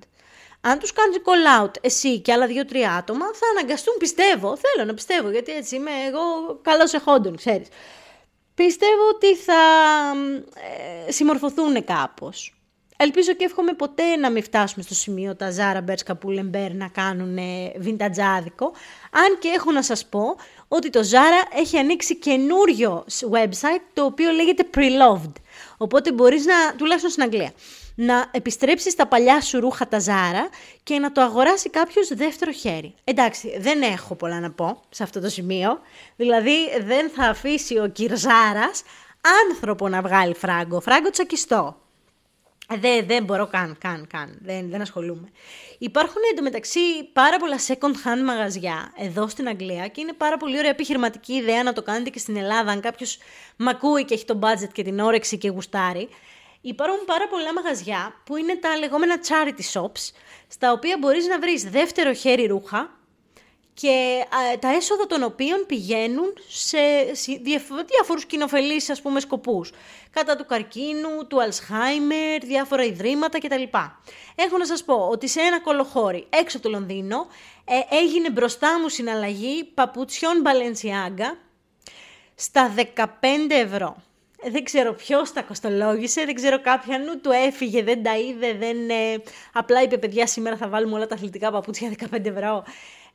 Αν 0.66 0.78
τους 0.78 0.92
κάνεις 0.92 1.16
call 1.24 1.62
out 1.62 1.70
εσύ 1.80 2.20
και 2.20 2.32
άλλα 2.32 2.46
δύο-τρία 2.46 2.92
άτομα, 2.92 3.26
θα 3.26 3.46
αναγκαστούν, 3.56 3.94
πιστεύω, 3.98 4.56
θέλω 4.56 4.86
να 4.86 4.94
πιστεύω, 4.94 5.30
γιατί 5.30 5.52
έτσι 5.52 5.76
είμαι 5.76 5.90
εγώ 6.08 6.58
καλός 6.62 6.92
εχόντων, 6.92 7.36
ξέρεις. 7.36 7.68
Πιστεύω 8.54 9.08
ότι 9.14 9.36
θα 9.36 9.62
ε, 11.06 11.12
συμμορφωθούν 11.12 11.84
κάπως. 11.84 12.54
Ελπίζω 12.96 13.32
και 13.32 13.44
εύχομαι 13.44 13.72
ποτέ 13.72 14.16
να 14.16 14.30
μην 14.30 14.42
φτάσουμε 14.42 14.84
στο 14.84 14.94
σημείο 14.94 15.36
τα 15.36 15.52
Zara, 15.56 15.90
Bershka, 15.90 16.12
Pull&Bear 16.12 16.70
να 16.72 16.88
κάνουν 16.88 17.38
vintage 17.84 18.18
Αν 19.10 19.38
και 19.38 19.48
έχω 19.48 19.70
να 19.72 19.82
σας 19.82 20.06
πω 20.06 20.36
ότι 20.68 20.90
το 20.90 21.00
Zara 21.00 21.58
έχει 21.58 21.78
ανοίξει 21.78 22.16
καινούριο 22.16 23.04
website 23.32 23.82
το 23.92 24.04
οποίο 24.04 24.30
λέγεται 24.30 24.68
Preloved. 24.74 25.32
Οπότε 25.76 26.12
μπορείς 26.12 26.44
να, 26.44 26.74
τουλάχιστον 26.76 27.10
στην 27.10 27.22
Αγγλία, 27.22 27.52
να 27.94 28.26
επιστρέψει 28.30 28.90
στα 28.90 29.06
παλιά 29.06 29.40
σου 29.40 29.60
ρούχα 29.60 29.88
τα 29.88 30.00
Zara 30.00 30.50
και 30.82 30.98
να 30.98 31.12
το 31.12 31.20
αγοράσει 31.20 31.70
κάποιος 31.70 32.08
δεύτερο 32.14 32.52
χέρι. 32.52 32.94
Εντάξει, 33.04 33.58
δεν 33.58 33.82
έχω 33.82 34.14
πολλά 34.14 34.40
να 34.40 34.50
πω 34.50 34.80
σε 34.88 35.02
αυτό 35.02 35.20
το 35.20 35.28
σημείο. 35.28 35.80
Δηλαδή 36.16 36.56
δεν 36.84 37.10
θα 37.10 37.24
αφήσει 37.24 37.78
ο 37.78 37.88
Κυρζάρας 37.88 38.82
άνθρωπο 39.50 39.88
να 39.88 40.02
βγάλει 40.02 40.34
φράγκο. 40.34 40.80
Φράγκο 40.80 41.10
τσακιστό. 41.10 41.76
Δεν, 42.80 43.06
δεν 43.06 43.24
μπορώ 43.24 43.46
καν, 43.46 43.76
καν, 43.80 44.06
καν. 44.06 44.38
Δεν, 44.42 44.70
δεν 44.70 44.80
ασχολούμαι. 44.80 45.28
Υπάρχουν 45.78 46.22
εντωμεταξύ 46.32 46.80
πάρα 47.12 47.36
πολλά 47.36 47.56
second 47.66 48.08
hand 48.08 48.22
μαγαζιά 48.24 48.92
εδώ 48.98 49.28
στην 49.28 49.48
Αγγλία 49.48 49.88
και 49.88 50.00
είναι 50.00 50.12
πάρα 50.12 50.36
πολύ 50.36 50.58
ωραία 50.58 50.70
επιχειρηματική 50.70 51.32
ιδέα 51.32 51.62
να 51.62 51.72
το 51.72 51.82
κάνετε 51.82 52.10
και 52.10 52.18
στην 52.18 52.36
Ελλάδα. 52.36 52.70
Αν 52.70 52.80
κάποιος 52.80 53.18
μακούει 53.56 54.04
και 54.04 54.14
έχει 54.14 54.24
το 54.24 54.38
budget 54.42 54.72
και 54.72 54.82
την 54.82 55.00
όρεξη 55.00 55.38
και 55.38 55.48
γουστάρει. 55.48 56.08
Υπάρχουν 56.66 57.04
πάρα 57.04 57.28
πολλά 57.28 57.52
μαγαζιά 57.52 58.14
που 58.24 58.36
είναι 58.36 58.56
τα 58.56 58.76
λεγόμενα 58.76 59.18
charity 59.28 59.80
shops, 59.80 60.10
στα 60.48 60.72
οποία 60.72 60.96
μπορείς 61.00 61.26
να 61.26 61.38
βρεις 61.38 61.62
δεύτερο 61.70 62.12
χέρι 62.12 62.46
ρούχα, 62.46 62.98
και 63.74 64.24
τα 64.58 64.68
έσοδα 64.68 65.06
των 65.06 65.22
οποίων 65.22 65.64
πηγαίνουν 65.66 66.32
σε 66.48 66.78
διάφορους 67.86 68.24
κοινοφελείς 68.26 68.90
ας 68.90 69.02
πούμε 69.02 69.20
σκοπούς. 69.20 69.72
Κατά 70.10 70.36
του 70.36 70.46
καρκίνου, 70.46 71.26
του 71.28 71.42
Αλσχάιμερ, 71.42 72.44
διάφορα 72.44 72.84
ιδρύματα 72.84 73.38
κτλ. 73.38 73.62
Έχω 74.34 74.58
να 74.58 74.66
σας 74.66 74.84
πω 74.84 74.94
ότι 74.94 75.28
σε 75.28 75.40
ένα 75.40 75.60
κολοχώρι 75.60 76.26
έξω 76.30 76.56
από 76.56 76.66
το 76.66 76.72
Λονδίνο 76.72 77.26
ε, 77.64 77.96
έγινε 77.96 78.30
μπροστά 78.30 78.80
μου 78.80 78.88
συναλλαγή 78.88 79.64
παπουτσιών 79.64 80.42
Balenciaga 80.44 81.36
στα 82.34 82.74
15 82.94 83.04
ευρώ. 83.48 83.96
Δεν 84.50 84.64
ξέρω 84.64 84.92
ποιος 84.92 85.32
τα 85.32 85.42
κοστολόγησε, 85.42 86.24
δεν 86.24 86.34
ξέρω 86.34 86.60
κάποια 86.60 86.98
νου 86.98 87.20
του 87.20 87.30
έφυγε, 87.46 87.82
δεν 87.82 88.02
τα 88.02 88.18
είδε, 88.18 88.52
δεν, 88.52 88.90
ε, 88.90 89.22
απλά 89.52 89.82
είπε 89.82 89.98
παιδιά 89.98 90.26
σήμερα 90.26 90.56
θα 90.56 90.68
βάλουμε 90.68 90.94
όλα 90.94 91.06
τα 91.06 91.14
αθλητικά 91.14 91.50
παπούτσια 91.50 91.92
15 92.12 92.24
ευρώ. 92.24 92.64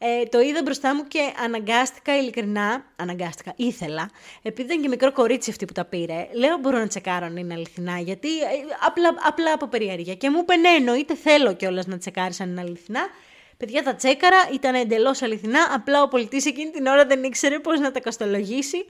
Ε, 0.01 0.25
το 0.25 0.39
είδα 0.39 0.61
μπροστά 0.63 0.95
μου 0.95 1.07
και 1.07 1.19
αναγκάστηκα 1.43 2.17
ειλικρινά, 2.17 2.85
αναγκάστηκα, 2.95 3.53
ήθελα, 3.55 4.09
επειδή 4.41 4.67
ήταν 4.67 4.81
και 4.81 4.87
μικρό 4.87 5.11
κορίτσι 5.11 5.49
αυτή 5.49 5.65
που 5.65 5.73
τα 5.73 5.85
πήρε, 5.85 6.27
λέω 6.33 6.57
μπορώ 6.57 6.77
να 6.77 6.87
τσεκάρω 6.87 7.25
αν 7.25 7.37
είναι 7.37 7.53
αληθινά, 7.53 7.99
γιατί 7.99 8.39
ε, 8.41 8.47
απλά, 8.85 9.09
απλά 9.27 9.53
από 9.53 9.67
περιέργεια. 9.67 10.15
Και 10.15 10.29
μου 10.29 10.39
είπε 10.39 10.55
ναι, 10.55 10.69
εννοείται 10.69 11.15
θέλω 11.15 11.53
κιόλας 11.53 11.87
να 11.87 11.97
τσεκάρεις 11.97 12.39
αν 12.39 12.49
είναι 12.49 12.61
αληθινά. 12.61 13.07
Παιδιά 13.57 13.83
τα 13.83 13.95
τσέκαρα, 13.95 14.37
ήταν 14.53 14.75
εντελώς 14.75 15.21
αληθινά, 15.21 15.59
απλά 15.73 16.01
ο 16.01 16.07
πολιτής 16.07 16.45
εκείνη 16.45 16.71
την 16.71 16.85
ώρα 16.85 17.05
δεν 17.05 17.23
ήξερε 17.23 17.59
πώς 17.59 17.79
να 17.79 17.91
τα 17.91 18.01
κοστολογήσει. 18.01 18.85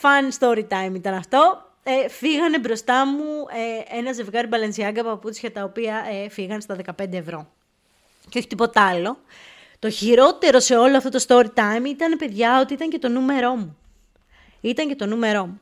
Fun 0.00 0.38
story 0.38 0.66
time 0.68 0.94
ήταν 0.94 1.14
αυτό. 1.14 1.69
Ε, 1.82 2.08
φύγανε 2.08 2.58
μπροστά 2.58 3.06
μου 3.06 3.46
ε, 3.50 3.98
ένα 3.98 4.12
ζευγάρι 4.12 4.46
μπαλενσιάγκα 4.46 5.04
παπούτσια 5.04 5.52
τα 5.52 5.64
οποία 5.64 6.04
ε, 6.12 6.28
φύγαν 6.28 6.60
στα 6.60 6.76
15 6.98 7.12
ευρώ. 7.12 7.50
Και 8.28 8.38
όχι 8.38 8.46
τίποτα 8.46 8.86
άλλο. 8.86 9.18
Το 9.78 9.90
χειρότερο 9.90 10.60
σε 10.60 10.76
όλο 10.76 10.96
αυτό 10.96 11.08
το 11.08 11.24
story 11.28 11.46
time 11.54 11.84
ήταν, 11.86 12.16
παιδιά, 12.18 12.60
ότι 12.60 12.72
ήταν 12.72 12.88
και 12.90 12.98
το 12.98 13.08
νούμερό 13.08 13.54
μου. 13.54 13.76
Ήταν 14.60 14.88
και 14.88 14.96
το 14.96 15.06
νούμερό 15.06 15.46
μου. 15.46 15.60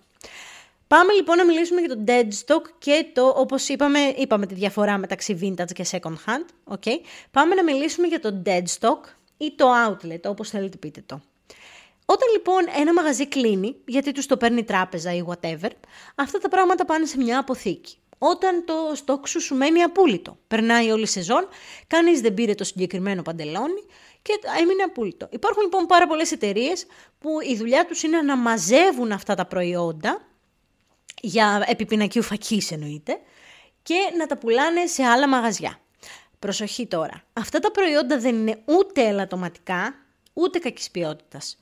Πάμε 0.89 1.13
λοιπόν 1.13 1.37
να 1.37 1.45
μιλήσουμε 1.45 1.81
για 1.81 1.97
το 1.97 2.05
deadstock 2.07 2.63
και 2.79 3.07
το, 3.13 3.35
όπως 3.37 3.69
είπαμε, 3.69 3.99
είπαμε 3.99 4.47
τη 4.47 4.55
διαφορά 4.55 4.99
μεταξύ 4.99 5.39
vintage 5.43 5.73
και 5.73 5.87
second 5.91 6.15
hand. 6.27 6.75
Okay. 6.75 7.01
Πάμε 7.31 7.55
να 7.55 7.65
μιλήσουμε 7.65 8.07
για 8.07 8.21
το 8.21 8.43
deadstock 8.47 9.01
ή 9.37 9.55
το 9.57 9.67
outlet, 9.87 10.21
όπως 10.25 10.51
θέλετε 10.51 10.77
πείτε 10.77 11.03
το. 11.07 11.21
Όταν 12.11 12.29
λοιπόν 12.33 12.65
ένα 12.81 12.93
μαγαζί 12.93 13.27
κλείνει, 13.27 13.77
γιατί 13.87 14.12
τους 14.12 14.27
το 14.27 14.37
παίρνει 14.37 14.65
τράπεζα 14.65 15.15
ή 15.15 15.25
whatever, 15.27 15.71
αυτά 16.15 16.38
τα 16.38 16.49
πράγματα 16.49 16.85
πάνε 16.85 17.07
σε 17.07 17.17
μια 17.17 17.38
αποθήκη. 17.38 17.99
Όταν 18.19 18.65
το 18.65 18.93
στόκ 18.95 19.29
σου 19.29 19.41
σου 19.41 19.55
μένει 19.55 19.83
απούλητο. 19.83 20.38
Περνάει 20.49 20.91
όλη 20.91 21.03
η 21.03 21.07
σεζόν, 21.07 21.49
κανείς 21.87 22.21
δεν 22.21 22.35
πήρε 22.35 22.55
το 22.55 22.65
συγκεκριμένο 22.65 23.23
παντελόνι 23.23 23.85
και 24.23 24.33
έμεινε 24.61 24.83
απούλητο. 24.83 25.29
Υπάρχουν 25.31 25.62
λοιπόν 25.62 25.87
πάρα 25.87 26.07
πολλές 26.07 26.33
εταιρείες 26.33 26.87
που 27.19 27.31
η 27.41 27.57
δουλειά 27.57 27.87
τους 27.87 28.03
είναι 28.03 28.23
να 28.23 28.37
μαζεύουν 28.37 29.12
αυτά 29.12 29.35
τα 29.35 29.47
προϊόντα, 29.47 30.29
για 31.21 31.65
επιπινακίου 31.67 32.23
φακή 32.23 32.62
εννοείται, 32.71 33.21
και 33.83 33.99
να 34.19 34.27
τα 34.27 34.38
πουλάνε 34.38 34.87
σε 34.87 35.03
άλλα 35.05 35.29
μαγαζιά. 35.29 35.81
Προσοχή 36.38 36.87
τώρα. 36.87 37.25
Αυτά 37.33 37.59
τα 37.59 37.71
προϊόντα 37.71 38.19
δεν 38.19 38.35
είναι 38.35 38.62
ούτε 38.65 39.07
ελαττωματικά, 39.07 39.95
ούτε 40.33 40.59
κακής 40.59 40.91
ποιότητας. 40.91 41.59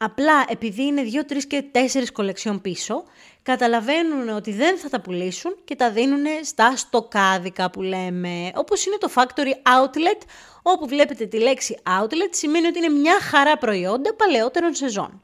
Απλά 0.00 0.44
επειδή 0.48 0.82
είναι 0.82 1.02
2, 1.28 1.32
3 1.32 1.36
και 1.48 1.64
4 1.72 1.78
κολεξιόν 2.12 2.60
πίσω, 2.60 3.04
καταλαβαίνουν 3.42 4.28
ότι 4.28 4.52
δεν 4.52 4.78
θα 4.78 4.88
τα 4.88 5.00
πουλήσουν 5.00 5.56
και 5.64 5.76
τα 5.76 5.90
δίνουν 5.90 6.24
στα 6.44 6.76
στοκάδικα 6.76 7.70
που 7.70 7.82
λέμε. 7.82 8.50
Όπως 8.54 8.86
είναι 8.86 8.96
το 8.98 9.10
factory 9.14 9.52
outlet, 9.68 10.22
όπου 10.62 10.86
βλέπετε 10.86 11.26
τη 11.26 11.38
λέξη 11.38 11.78
outlet 12.00 12.30
σημαίνει 12.30 12.66
ότι 12.66 12.78
είναι 12.78 12.88
μια 12.88 13.20
χαρά 13.20 13.58
προϊόντα 13.58 14.14
παλαιότερων 14.14 14.74
σεζόν. 14.74 15.22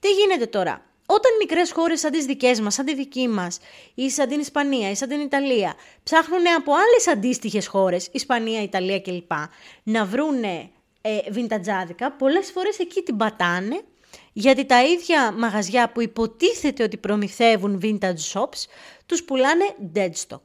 Τι 0.00 0.08
γίνεται 0.08 0.46
τώρα; 0.46 0.84
Όταν 1.06 1.30
μικρές 1.38 1.72
χώρες 1.72 2.00
σαν 2.00 2.10
τις 2.10 2.24
δικές 2.24 2.60
μας, 2.60 2.74
σαν 2.74 2.84
τη 2.84 2.94
δική 2.94 3.28
μας, 3.28 3.58
ή 3.94 4.10
σαν 4.10 4.28
την 4.28 4.40
Ισπανία 4.40 4.90
ή 4.90 4.94
σαν 4.94 5.08
την 5.08 5.20
Ιταλία, 5.20 5.74
ψάχνουν 6.02 6.42
από 6.56 6.72
άλλες 6.72 7.08
αντίστοιχες 7.08 7.66
χώρες, 7.66 8.08
Ισπανία, 8.12 8.62
Ιταλία 8.62 9.00
κλπ, 9.00 9.32
να 9.82 10.04
βρούνε 10.04 10.70
ε, 11.00 11.18
βιντατζάδικα, 11.30 12.12
πολλές 12.12 12.50
φορές 12.50 12.78
εκεί 12.78 13.02
την 13.02 13.16
πατάνε 13.16 13.82
γιατί 14.36 14.64
τα 14.64 14.84
ίδια 14.84 15.32
μαγαζιά 15.32 15.90
που 15.90 16.00
υποτίθεται 16.00 16.82
ότι 16.82 16.96
προμηθεύουν 16.96 17.80
vintage 17.82 18.32
shops, 18.32 18.64
τους 19.06 19.22
πουλάνε 19.24 19.64
dead 19.94 20.12
stock. 20.28 20.40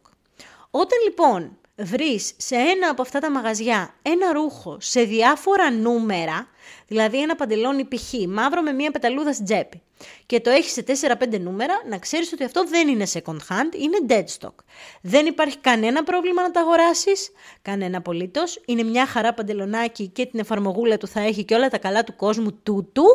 Όταν 0.72 1.00
λοιπόν 1.04 1.58
βρεις 1.76 2.34
σε 2.38 2.56
ένα 2.56 2.90
από 2.90 3.02
αυτά 3.02 3.20
τα 3.20 3.32
μαγαζιά 3.32 3.96
ένα 4.02 4.34
ρούχο 4.34 4.78
σε 4.80 5.02
διάφορα 5.02 5.72
νούμερα, 5.72 6.48
δηλαδή 6.88 7.22
ένα 7.22 7.36
παντελόνι 7.36 7.86
π.χ. 7.86 8.14
μαύρο 8.28 8.62
με 8.62 8.72
μία 8.72 8.92
πεταλούδα 8.92 9.34
στην 9.34 9.46
τσέπη, 9.46 9.82
και 10.26 10.40
το 10.40 10.50
έχεις 10.50 10.72
σε 10.72 10.84
4-5 11.20 11.40
νούμερα, 11.40 11.82
να 11.90 11.98
ξέρεις 11.98 12.34
ότι 12.34 12.44
αυτό 12.44 12.64
δεν 12.68 12.88
είναι 12.88 13.06
second 13.14 13.38
hand, 13.50 13.76
είναι 13.78 13.98
dead 14.08 14.26
stock. 14.40 14.54
Δεν 15.02 15.26
υπάρχει 15.26 15.58
κανένα 15.58 16.04
πρόβλημα 16.04 16.42
να 16.42 16.52
τα 16.52 16.60
αγοράσεις, 16.60 17.32
κανένα 17.62 17.98
απολύτως. 17.98 18.62
Είναι 18.66 18.84
μια 18.84 19.06
χαρά 19.06 19.34
παντελονάκι 19.34 20.08
και 20.08 20.26
την 20.26 20.40
εφαρμογούλα 20.40 20.98
του 20.98 21.08
θα 21.08 21.22
έχει 21.22 21.44
και 21.44 21.56
όλα 21.56 21.70
τα 21.70 21.78
καλά 21.78 22.04
του 22.04 22.16
κόσμου 22.16 22.54
τούτου, 22.64 23.06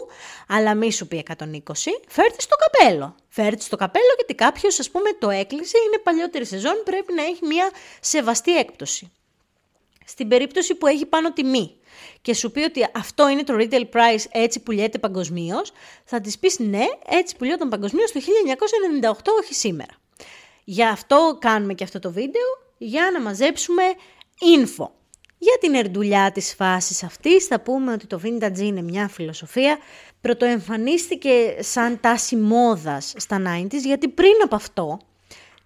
αλλά 0.48 0.74
μη 0.74 0.92
σου 0.92 1.06
πει 1.06 1.24
120, 1.36 1.44
φέρτε 2.08 2.40
στο 2.40 2.56
καπέλο. 2.56 3.14
Φέρτε 3.28 3.62
στο 3.62 3.76
καπέλο 3.76 4.12
γιατί 4.16 4.34
κάποιος, 4.34 4.78
ας 4.78 4.90
πούμε, 4.90 5.10
το 5.18 5.30
έκλεισε, 5.30 5.78
είναι 5.86 5.98
παλιότερη 5.98 6.46
σεζόν, 6.46 6.82
πρέπει 6.84 7.12
να 7.12 7.22
έχει 7.22 7.46
μια 7.46 7.70
σεβαστή 8.00 8.56
έκπτωση. 8.56 9.12
Στην 10.04 10.28
περίπτωση 10.28 10.74
που 10.74 10.86
έχει 10.86 11.06
πάνω 11.06 11.32
τιμή 11.32 11.76
και 12.22 12.34
σου 12.34 12.50
πει 12.50 12.60
ότι 12.60 12.86
αυτό 12.94 13.28
είναι 13.28 13.44
το 13.44 13.54
retail 13.58 13.84
price, 13.92 14.24
έτσι 14.30 14.60
πουλιέται 14.60 14.98
παγκοσμίως, 14.98 15.72
θα 16.04 16.20
της 16.20 16.38
πεις 16.38 16.58
ναι, 16.58 16.84
έτσι 17.08 17.36
πουλιόταν 17.36 17.68
παγκοσμίως 17.68 18.12
το 18.12 18.20
1998, 19.00 19.12
όχι 19.40 19.54
σήμερα. 19.54 19.92
Γι' 20.64 20.84
αυτό 20.84 21.36
κάνουμε 21.40 21.74
και 21.74 21.84
αυτό 21.84 21.98
το 21.98 22.12
βίντεο, 22.12 22.42
για 22.78 23.10
να 23.12 23.20
μαζέψουμε 23.20 23.82
info. 24.56 24.88
Για 25.38 25.56
την 25.60 25.74
ερντουλιά 25.74 26.32
της 26.32 26.54
φάσης 26.54 27.02
αυτής 27.02 27.46
θα 27.46 27.60
πούμε 27.60 27.92
ότι 27.92 28.06
το 28.06 28.20
vintage 28.24 28.58
είναι 28.58 28.82
μια 28.82 29.08
φιλοσοφία. 29.08 29.78
Πρωτοεμφανίστηκε 30.20 31.56
σαν 31.60 32.00
τάση 32.00 32.36
μόδας 32.36 33.14
στα 33.16 33.42
90s, 33.46 33.80
γιατί 33.84 34.08
πριν 34.08 34.32
από 34.44 34.54
αυτό 34.54 34.98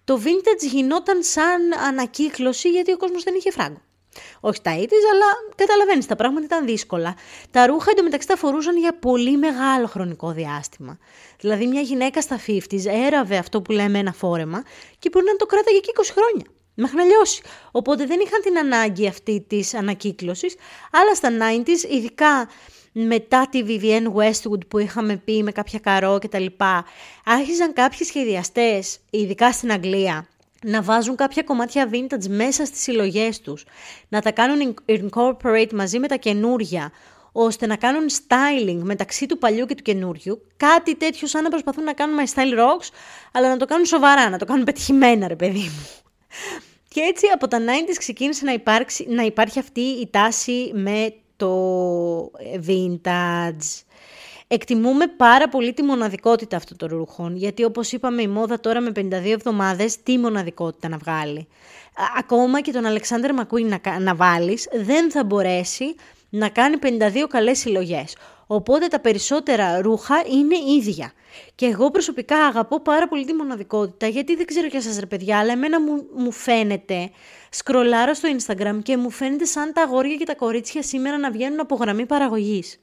το 0.03 0.21
vintage 0.23 0.67
γινόταν 0.71 1.23
σαν 1.23 1.73
ανακύκλωση 1.87 2.69
γιατί 2.69 2.91
ο 2.91 2.97
κόσμος 2.97 3.23
δεν 3.23 3.35
είχε 3.35 3.51
φράγκο. 3.51 3.81
Όχι 4.39 4.61
τα 4.61 4.71
ίδια, 4.71 4.97
αλλά 5.13 5.25
καταλαβαίνεις, 5.55 6.05
τα 6.05 6.15
πράγματα 6.15 6.45
ήταν 6.45 6.65
δύσκολα. 6.65 7.15
Τα 7.51 7.65
ρούχα 7.65 7.91
εντωμεταξύ 7.91 8.27
τα 8.27 8.35
φορούσαν 8.35 8.77
για 8.77 8.99
πολύ 8.99 9.37
μεγάλο 9.37 9.87
χρονικό 9.87 10.31
διάστημα. 10.31 10.97
Δηλαδή, 11.39 11.67
μια 11.67 11.81
γυναίκα 11.81 12.21
στα 12.21 12.39
50 12.47 12.59
έραβε 12.85 13.37
αυτό 13.37 13.61
που 13.61 13.71
λέμε 13.71 13.99
ένα 13.99 14.13
φόρεμα 14.13 14.63
και 14.99 15.09
μπορεί 15.11 15.25
να 15.25 15.35
το 15.35 15.45
κράταγε 15.45 15.79
και 15.79 15.91
20 15.95 16.03
χρόνια. 16.13 16.45
Μέχρι 16.73 16.97
να 16.97 17.03
λιώσει. 17.03 17.41
Οπότε 17.71 18.05
δεν 18.05 18.19
είχαν 18.19 18.41
την 18.41 18.57
ανάγκη 18.57 19.07
αυτή 19.07 19.45
της 19.47 19.73
ανακύκλωσης, 19.73 20.55
αλλά 20.91 21.15
στα 21.15 21.29
90s, 21.29 21.91
ειδικά 21.91 22.49
μετά 22.91 23.47
τη 23.49 23.63
Vivienne 23.67 24.13
Westwood 24.13 24.67
που 24.67 24.77
είχαμε 24.77 25.15
πει 25.15 25.43
με 25.43 25.51
κάποια 25.51 25.79
καρό 25.79 26.19
και 26.19 26.27
τα 26.27 26.39
λοιπά, 26.39 26.85
άρχιζαν 27.25 27.73
κάποιοι 27.73 28.05
σχεδιαστές, 28.05 28.99
ειδικά 29.09 29.51
στην 29.51 29.71
Αγγλία, 29.71 30.27
να 30.63 30.81
βάζουν 30.81 31.15
κάποια 31.15 31.43
κομμάτια 31.43 31.89
vintage 31.91 32.27
μέσα 32.27 32.65
στις 32.65 32.81
συλλογές 32.81 33.41
τους, 33.41 33.65
να 34.09 34.21
τα 34.21 34.31
κάνουν 34.31 34.75
incorporate 34.85 35.71
μαζί 35.73 35.99
με 35.99 36.07
τα 36.07 36.15
καινούρια, 36.15 36.91
ώστε 37.31 37.65
να 37.65 37.75
κάνουν 37.75 38.05
styling 38.09 38.79
μεταξύ 38.81 39.25
του 39.25 39.37
παλιού 39.37 39.65
και 39.65 39.75
του 39.75 39.83
καινούριου, 39.83 40.41
κάτι 40.57 40.95
τέτοιο 40.95 41.27
σαν 41.27 41.43
να 41.43 41.49
προσπαθούν 41.49 41.83
να 41.83 41.93
κάνουν 41.93 42.17
my 42.19 42.33
style 42.33 42.59
rocks, 42.59 42.89
αλλά 43.31 43.49
να 43.49 43.57
το 43.57 43.65
κάνουν 43.65 43.85
σοβαρά, 43.85 44.29
να 44.29 44.37
το 44.37 44.45
κάνουν 44.45 44.63
πετυχημένα 44.63 45.27
ρε 45.27 45.35
παιδί 45.35 45.59
μου. 45.59 45.87
Και 46.87 47.01
έτσι 47.01 47.27
από 47.33 47.47
τα 47.47 47.57
90s 47.59 47.95
ξεκίνησε 47.97 48.45
να, 48.45 48.53
υπάρξει, 48.53 49.05
να 49.09 49.23
υπάρχει 49.23 49.59
αυτή 49.59 49.81
η 49.81 50.09
τάση 50.11 50.71
με 50.73 51.13
το 51.35 52.31
vintage. 52.67 53.83
Εκτιμούμε 54.51 55.07
πάρα 55.07 55.49
πολύ 55.49 55.73
τη 55.73 55.83
μοναδικότητα 55.83 56.57
αυτών 56.57 56.77
των 56.77 56.89
ρούχων, 56.97 57.35
γιατί 57.35 57.63
όπως 57.63 57.91
είπαμε 57.91 58.21
η 58.21 58.27
μόδα 58.27 58.59
τώρα 58.59 58.81
με 58.81 58.91
52 58.95 59.11
εβδομάδες, 59.11 60.03
τι 60.03 60.17
μοναδικότητα 60.17 60.87
να 60.89 60.97
βγάλει. 60.97 61.47
Ακόμα 62.17 62.61
και 62.61 62.71
τον 62.71 62.85
Αλεξάνδρ 62.85 63.33
Μακουίν 63.33 63.67
να, 63.67 63.99
να 63.99 64.15
βάλεις, 64.15 64.67
δεν 64.73 65.11
θα 65.11 65.23
μπορέσει 65.23 65.95
να 66.29 66.49
κάνει 66.49 66.75
52 66.83 67.27
καλές 67.29 67.59
συλλογές. 67.59 68.15
Οπότε 68.47 68.87
τα 68.87 68.99
περισσότερα 68.99 69.81
ρούχα 69.81 70.15
είναι 70.31 70.55
ίδια. 70.77 71.11
Και 71.55 71.65
εγώ 71.65 71.91
προσωπικά 71.91 72.37
αγαπώ 72.37 72.81
πάρα 72.81 73.07
πολύ 73.07 73.25
τη 73.25 73.33
μοναδικότητα, 73.33 74.07
γιατί 74.07 74.35
δεν 74.35 74.45
ξέρω 74.45 74.67
για 74.67 74.81
σας 74.81 74.99
ρε 74.99 75.05
παιδιά, 75.05 75.39
αλλά 75.39 75.51
εμένα 75.51 75.81
μου, 75.81 76.05
μου 76.15 76.31
φαίνεται, 76.31 77.11
σκρολάρω 77.49 78.13
στο 78.13 78.29
Instagram 78.37 78.79
και 78.83 78.97
μου 78.97 79.09
φαίνεται 79.09 79.45
σαν 79.45 79.73
τα 79.73 79.81
αγόρια 79.81 80.15
και 80.15 80.25
τα 80.25 80.35
κορίτσια 80.35 80.83
σήμερα 80.83 81.17
να 81.17 81.31
βγαίνουν 81.31 81.59
από 81.59 81.75
γραμμή 81.75 82.05
παραγωγής. 82.05 82.79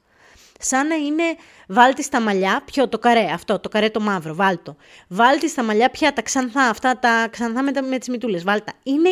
Σαν 0.61 0.87
να 0.87 0.95
είναι, 0.95 1.23
βάλτε 1.69 2.03
στα 2.03 2.21
μαλλιά, 2.21 2.63
ποιο, 2.65 2.89
το 2.89 2.99
καρέ, 2.99 3.31
αυτό, 3.33 3.59
το 3.59 3.69
καρέ 3.69 3.91
το 3.91 4.01
μαύρο, 4.01 4.35
βάλτο. 4.35 4.77
Βάλτε 5.09 5.47
στα 5.47 5.63
μαλλιά 5.63 5.91
πια 5.91 6.13
τα 6.13 6.23
ξανθά, 6.23 6.63
αυτά 6.63 6.99
τα 6.99 7.29
ξανθά 7.31 7.63
με, 7.63 7.73
με 7.89 7.99
τις 7.99 8.09
μητούλες, 8.09 8.45
βάλτα. 8.45 8.73
Είναι 8.83 9.11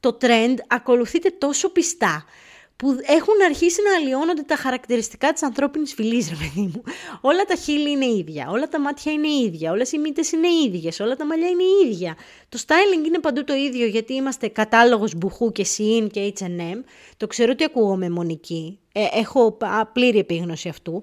το 0.00 0.18
trend, 0.20 0.54
ακολουθείτε 0.66 1.30
τόσο 1.30 1.68
πιστά 1.68 2.24
που 2.76 2.88
έχουν 3.02 3.34
αρχίσει 3.48 3.82
να 3.82 3.96
αλλοιώνονται 3.96 4.42
τα 4.42 4.56
χαρακτηριστικά 4.56 5.32
της 5.32 5.42
ανθρώπινης 5.42 5.94
φυλής, 5.94 6.28
ρε 6.28 6.34
παιδί 6.34 6.60
μου. 6.60 6.82
Όλα 7.20 7.44
τα 7.44 7.54
χείλη 7.54 7.90
είναι 7.90 8.06
ίδια, 8.06 8.48
όλα 8.50 8.68
τα 8.68 8.80
μάτια 8.80 9.12
είναι 9.12 9.28
ίδια, 9.28 9.70
όλες 9.70 9.92
οι 9.92 9.98
μύτες 9.98 10.32
είναι 10.32 10.48
ίδιες, 10.66 11.00
όλα 11.00 11.16
τα 11.16 11.26
μαλλιά 11.26 11.48
είναι 11.48 11.62
ίδια. 11.90 12.16
Το 12.48 12.58
styling 12.66 13.06
είναι 13.06 13.18
παντού 13.18 13.44
το 13.44 13.54
ίδιο 13.54 13.86
γιατί 13.86 14.14
είμαστε 14.14 14.48
κατάλογος 14.48 15.14
μπουχού 15.14 15.52
και 15.52 15.66
Shein 15.76 16.06
και 16.10 16.32
H&M. 16.38 16.84
Το 17.16 17.26
ξέρω 17.26 17.52
ότι 17.52 17.64
ακούγομαι 17.64 18.10
μονική, 18.10 18.78
ε, 18.78 18.83
έχω 19.12 19.58
πλήρη 19.92 20.18
επίγνωση 20.18 20.68
αυτού. 20.68 21.02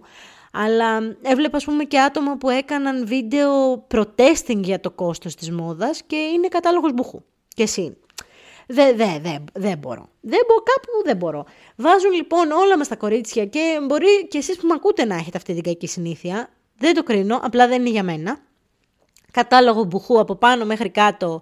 Αλλά 0.53 1.17
έβλεπα 1.21 1.57
ας 1.57 1.63
πούμε 1.63 1.83
και 1.83 1.99
άτομα 1.99 2.37
που 2.37 2.49
έκαναν 2.49 3.07
βίντεο 3.07 3.83
protesting 3.93 4.57
για 4.57 4.79
το 4.79 4.91
κόστος 4.91 5.35
της 5.35 5.51
μόδας 5.51 6.01
και 6.07 6.15
είναι 6.15 6.47
κατάλογος 6.47 6.93
μπουχού 6.93 7.23
και 7.47 7.67
Shein. 7.75 7.93
Δεν 8.67 8.97
δε, 8.97 9.19
δε, 9.21 9.35
δε 9.53 9.75
μπορώ. 9.75 10.09
Δεν 10.21 10.39
μπορώ, 10.47 10.63
κάπου 10.63 11.03
δεν 11.05 11.17
μπορώ. 11.17 11.45
Βάζουν 11.75 12.11
λοιπόν 12.11 12.51
όλα 12.51 12.77
μας 12.77 12.87
τα 12.87 12.95
κορίτσια 12.95 13.45
και 13.45 13.79
μπορεί 13.87 14.27
και 14.27 14.37
εσείς 14.37 14.57
που 14.57 14.67
με 14.67 14.73
ακούτε 14.73 15.05
να 15.05 15.15
έχετε 15.15 15.37
αυτή 15.37 15.53
την 15.53 15.63
κακή 15.63 15.87
συνήθεια. 15.87 16.49
Δεν 16.77 16.93
το 16.93 17.03
κρίνω, 17.03 17.39
απλά 17.43 17.67
δεν 17.67 17.79
είναι 17.79 17.89
για 17.89 18.03
μένα. 18.03 18.39
Κατάλογο 19.31 19.83
μπουχού 19.83 20.19
από 20.19 20.35
πάνω 20.35 20.65
μέχρι 20.65 20.89
κάτω, 20.89 21.41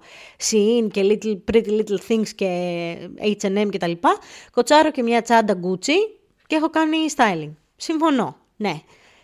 Shein 0.49 0.87
και 0.91 1.01
little, 1.03 1.39
Pretty 1.51 1.67
Little 1.67 1.97
Things 2.07 2.27
και 2.35 2.47
H&M 3.41 3.69
και 3.69 3.77
τα 3.77 3.87
λοιπά. 3.87 4.17
Κοτσάρω 4.51 4.91
και 4.91 5.03
μια 5.03 5.21
τσάντα 5.21 5.59
Gucci 5.63 6.18
και 6.49 6.55
έχω 6.55 6.69
κάνει 6.69 6.97
styling. 7.15 7.51
Συμφωνώ, 7.75 8.37
ναι. 8.57 8.81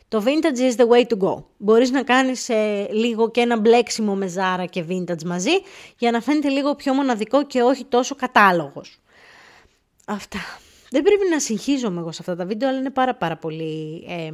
Το 0.07 0.23
vintage 0.25 0.59
is 0.59 0.75
the 0.75 0.87
way 0.87 1.05
to 1.07 1.17
go. 1.27 1.43
Μπορείς 1.57 1.91
να 1.91 2.03
κάνεις 2.03 2.49
ε, 2.49 2.87
λίγο 2.91 3.31
και 3.31 3.41
ένα 3.41 3.57
μπλέξιμο 3.59 4.15
με 4.15 4.27
ζάρα 4.27 4.65
και 4.65 4.83
vintage 4.89 5.23
μαζί 5.23 5.51
για 5.97 6.11
να 6.11 6.21
φαίνεται 6.21 6.49
λίγο 6.49 6.75
πιο 6.75 6.93
μοναδικό 6.93 7.45
και 7.45 7.61
όχι 7.61 7.85
τόσο 7.85 8.15
κατάλογος. 8.15 9.01
Αυτά. 10.05 10.39
Δεν 10.89 11.03
πρέπει 11.03 11.29
να 11.31 11.39
συγχύζομαι 11.39 11.99
εγώ 11.99 12.11
σε 12.11 12.17
αυτά 12.21 12.35
τα 12.35 12.45
βίντεο, 12.45 12.69
αλλά 12.69 12.77
είναι 12.77 12.89
πάρα 12.89 13.15
πάρα 13.15 13.37
πολύ 13.37 14.05
ε, 14.07 14.29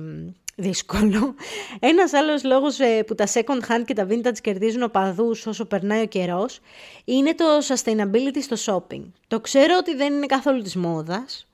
δύσκολο. 0.56 1.36
Ένας 1.80 2.14
άλλος 2.14 2.44
λόγος 2.44 2.80
ε, 2.80 3.04
που 3.04 3.16
τα 3.16 3.28
second 3.34 3.62
hand 3.70 3.84
και 3.86 3.94
τα 3.94 4.08
vintage 4.10 4.40
κερδίζουν 4.42 4.84
οπαδούς 4.84 5.46
όσο 5.46 5.66
περνάει 5.66 6.02
ο 6.02 6.08
καιρός 6.08 6.60
είναι 7.06 7.36
το 7.36 7.46
sustainability 7.68 8.42
στο 8.50 8.56
shopping. 8.66 9.04
Το 9.28 9.40
ξέρω 9.40 9.74
ότι 9.80 9.96
δεν 9.96 10.14
είναι 10.14 10.26
καθόλου 10.26 10.62
της 10.62 10.76
μόδας, 10.76 11.48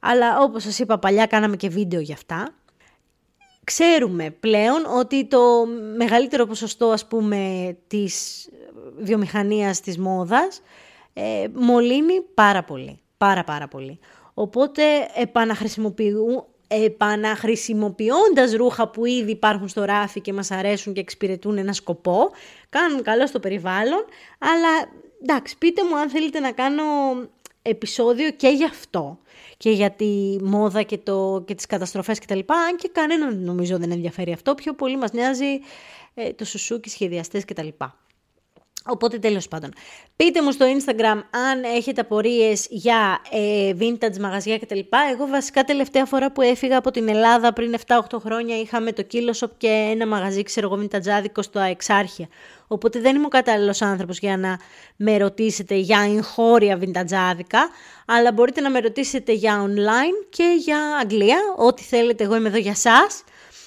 αλλά 0.00 0.40
όπως 0.40 0.62
σας 0.62 0.78
είπα 0.78 0.98
παλιά 0.98 1.26
κάναμε 1.26 1.56
και 1.56 1.68
βίντεο 1.68 2.00
γι' 2.00 2.12
αυτά. 2.12 2.54
Ξέρουμε 3.64 4.30
πλέον 4.30 4.86
ότι 4.98 5.24
το 5.24 5.66
μεγαλύτερο 5.96 6.46
ποσοστό 6.46 6.86
ας 6.90 7.06
πούμε 7.06 7.76
της 7.86 8.48
βιομηχανίας 8.98 9.80
της 9.80 9.98
μόδας 9.98 10.62
ε, 11.12 11.46
μολύνει 11.54 12.20
πάρα 12.34 12.64
πολύ, 12.64 13.00
πάρα 13.16 13.44
πάρα 13.44 13.68
πολύ. 13.68 13.98
Οπότε 14.34 14.82
επαναχρησιμοποιούν, 15.14 16.44
επαναχρησιμοποιώντας 16.68 18.52
ρούχα 18.52 18.88
που 18.88 19.04
ήδη 19.04 19.30
υπάρχουν 19.30 19.68
στο 19.68 19.84
ράφι 19.84 20.20
και 20.20 20.32
μας 20.32 20.50
αρέσουν 20.50 20.92
και 20.92 21.00
εξυπηρετούν 21.00 21.58
ένα 21.58 21.72
σκοπό, 21.72 22.30
κάνουν 22.68 23.02
καλό 23.02 23.26
στο 23.26 23.40
περιβάλλον, 23.40 24.04
αλλά 24.38 24.68
εντάξει 25.22 25.58
πείτε 25.58 25.84
μου 25.84 25.96
αν 25.96 26.10
θέλετε 26.10 26.40
να 26.40 26.52
κάνω 26.52 26.82
επεισόδιο 27.62 28.30
και 28.30 28.48
γι' 28.48 28.64
αυτό 28.64 29.18
και 29.60 29.70
για 29.70 29.90
τη 29.90 30.36
μόδα 30.42 30.82
και, 30.82 30.98
το, 30.98 31.44
και 31.46 31.54
τις 31.54 31.66
καταστροφές 31.66 32.18
κτλ. 32.18 32.38
Αν 32.38 32.76
και 32.76 32.88
κανέναν 32.92 33.42
νομίζω 33.42 33.78
δεν 33.78 33.90
ενδιαφέρει 33.90 34.32
αυτό, 34.32 34.54
πιο 34.54 34.74
πολύ 34.74 34.96
μας 34.96 35.12
νοιάζει 35.12 35.60
ε, 36.14 36.32
το 36.32 36.44
σουσού 36.44 36.80
και 36.80 36.88
σχεδιαστές 36.88 37.44
κτλ. 37.44 37.68
Οπότε 38.86 39.18
τέλος 39.18 39.48
πάντων. 39.48 39.70
Πείτε 40.16 40.42
μου 40.42 40.52
στο 40.52 40.66
Instagram 40.66 41.22
αν 41.30 41.64
έχετε 41.76 42.00
απορίες 42.00 42.66
για 42.70 43.20
ε, 43.30 43.72
vintage 43.78 44.18
μαγαζιά 44.20 44.58
κτλ. 44.58 44.78
Εγώ 45.12 45.26
βασικά 45.26 45.64
τελευταία 45.64 46.04
φορά 46.04 46.32
που 46.32 46.42
έφυγα 46.42 46.76
από 46.76 46.90
την 46.90 47.08
Ελλάδα 47.08 47.52
πριν 47.52 47.74
7-8 47.86 47.98
χρόνια 48.20 48.60
είχαμε 48.60 48.92
το 48.92 49.06
Kilo 49.12 49.38
Shop 49.38 49.50
και 49.56 49.88
ένα 49.90 50.06
μαγαζί 50.06 50.42
ξέρω 50.42 50.72
εγώ 50.72 50.88
vintage 50.90 51.42
στο 51.42 51.58
Αεξάρχεια. 51.58 52.28
Οπότε 52.66 53.00
δεν 53.00 53.16
είμαι 53.16 53.26
ο 53.26 53.28
κατάλληλος 53.28 53.82
άνθρωπος 53.82 54.18
για 54.18 54.36
να 54.36 54.58
με 54.96 55.16
ρωτήσετε 55.16 55.74
για 55.74 56.00
εγχώρια 56.14 56.76
βιντατζάδικα, 56.76 57.68
αλλά 58.06 58.32
μπορείτε 58.32 58.60
να 58.60 58.70
με 58.70 58.80
ρωτήσετε 58.80 59.32
για 59.32 59.64
online 59.66 60.26
και 60.28 60.56
για 60.58 60.78
Αγγλία. 61.00 61.38
Ό,τι 61.56 61.82
θέλετε, 61.82 62.24
εγώ 62.24 62.36
είμαι 62.36 62.48
εδώ 62.48 62.58
για 62.58 62.74
σας. 62.74 63.24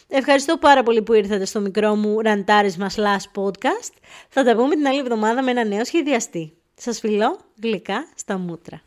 Ευχαριστώ 0.08 0.58
πάρα 0.58 0.84
πολύ 0.84 1.02
που 1.02 1.14
ήρθατε 1.14 1.46
στο 1.46 1.60
μικρό 1.60 1.96
μου 1.96 2.22
ραντάρισμα 2.22 2.90
slash 2.96 3.42
podcast. 3.42 3.94
Θα 4.30 4.44
τα 4.44 4.56
πούμε 4.56 4.76
την 4.76 4.88
άλλη 4.88 5.00
εβδομάδα 5.00 5.44
με 5.44 5.52
ένα 5.52 5.64
νέο 5.64 5.86
σχεδιαστή. 5.86 6.54
Σας 6.76 7.00
φιλώ 7.00 7.40
γλυκά 7.62 8.08
στα 8.16 8.38
μούτρα. 8.38 8.82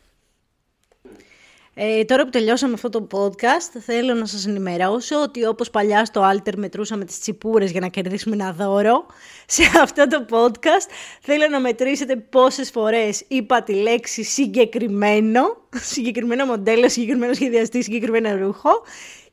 Ε, 1.79 2.03
τώρα 2.03 2.23
που 2.23 2.29
τελειώσαμε 2.29 2.73
αυτό 2.73 2.89
το 2.89 3.07
podcast, 3.11 3.79
θέλω 3.79 4.13
να 4.13 4.25
σας 4.25 4.45
ενημερώσω 4.45 5.21
ότι 5.21 5.45
όπως 5.45 5.69
παλιά 5.69 6.05
στο 6.05 6.31
Alter 6.31 6.53
μετρούσαμε 6.55 7.05
τις 7.05 7.19
τσιπούρες 7.19 7.71
για 7.71 7.79
να 7.79 7.87
κερδίσουμε 7.87 8.35
ένα 8.35 8.51
δώρο, 8.51 9.05
σε 9.45 9.63
αυτό 9.81 10.07
το 10.07 10.25
podcast 10.29 10.91
θέλω 11.21 11.47
να 11.47 11.59
μετρήσετε 11.59 12.15
πόσες 12.15 12.69
φορές 12.71 13.23
είπα 13.27 13.63
τη 13.63 13.73
λέξη 13.73 14.23
συγκεκριμένο, 14.23 15.41
συγκεκριμένο 15.93 16.45
μοντέλο, 16.45 16.89
συγκεκριμένο 16.89 17.33
σχεδιαστή, 17.33 17.83
συγκεκριμένο 17.83 18.45
ρούχο 18.45 18.81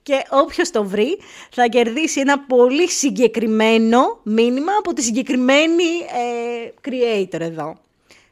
και 0.04 0.24
όποιος 0.30 0.70
το 0.70 0.84
βρει 0.84 1.18
θα 1.50 1.66
κερδίσει 1.66 2.20
ένα 2.20 2.38
πολύ 2.40 2.88
συγκεκριμένο 2.88 4.20
μήνυμα 4.22 4.72
από 4.78 4.92
τη 4.92 5.02
συγκεκριμένη 5.02 5.84
ε, 5.84 6.70
creator 6.84 7.40
εδώ. 7.40 7.76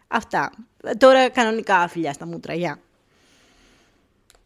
Αυτά. 0.09 0.53
Τώρα 0.99 1.29
κανονικά 1.29 1.89
φιλιά 1.89 2.13
στα 2.13 2.27
μούτρα. 2.27 2.55
Γεια. 2.55 2.79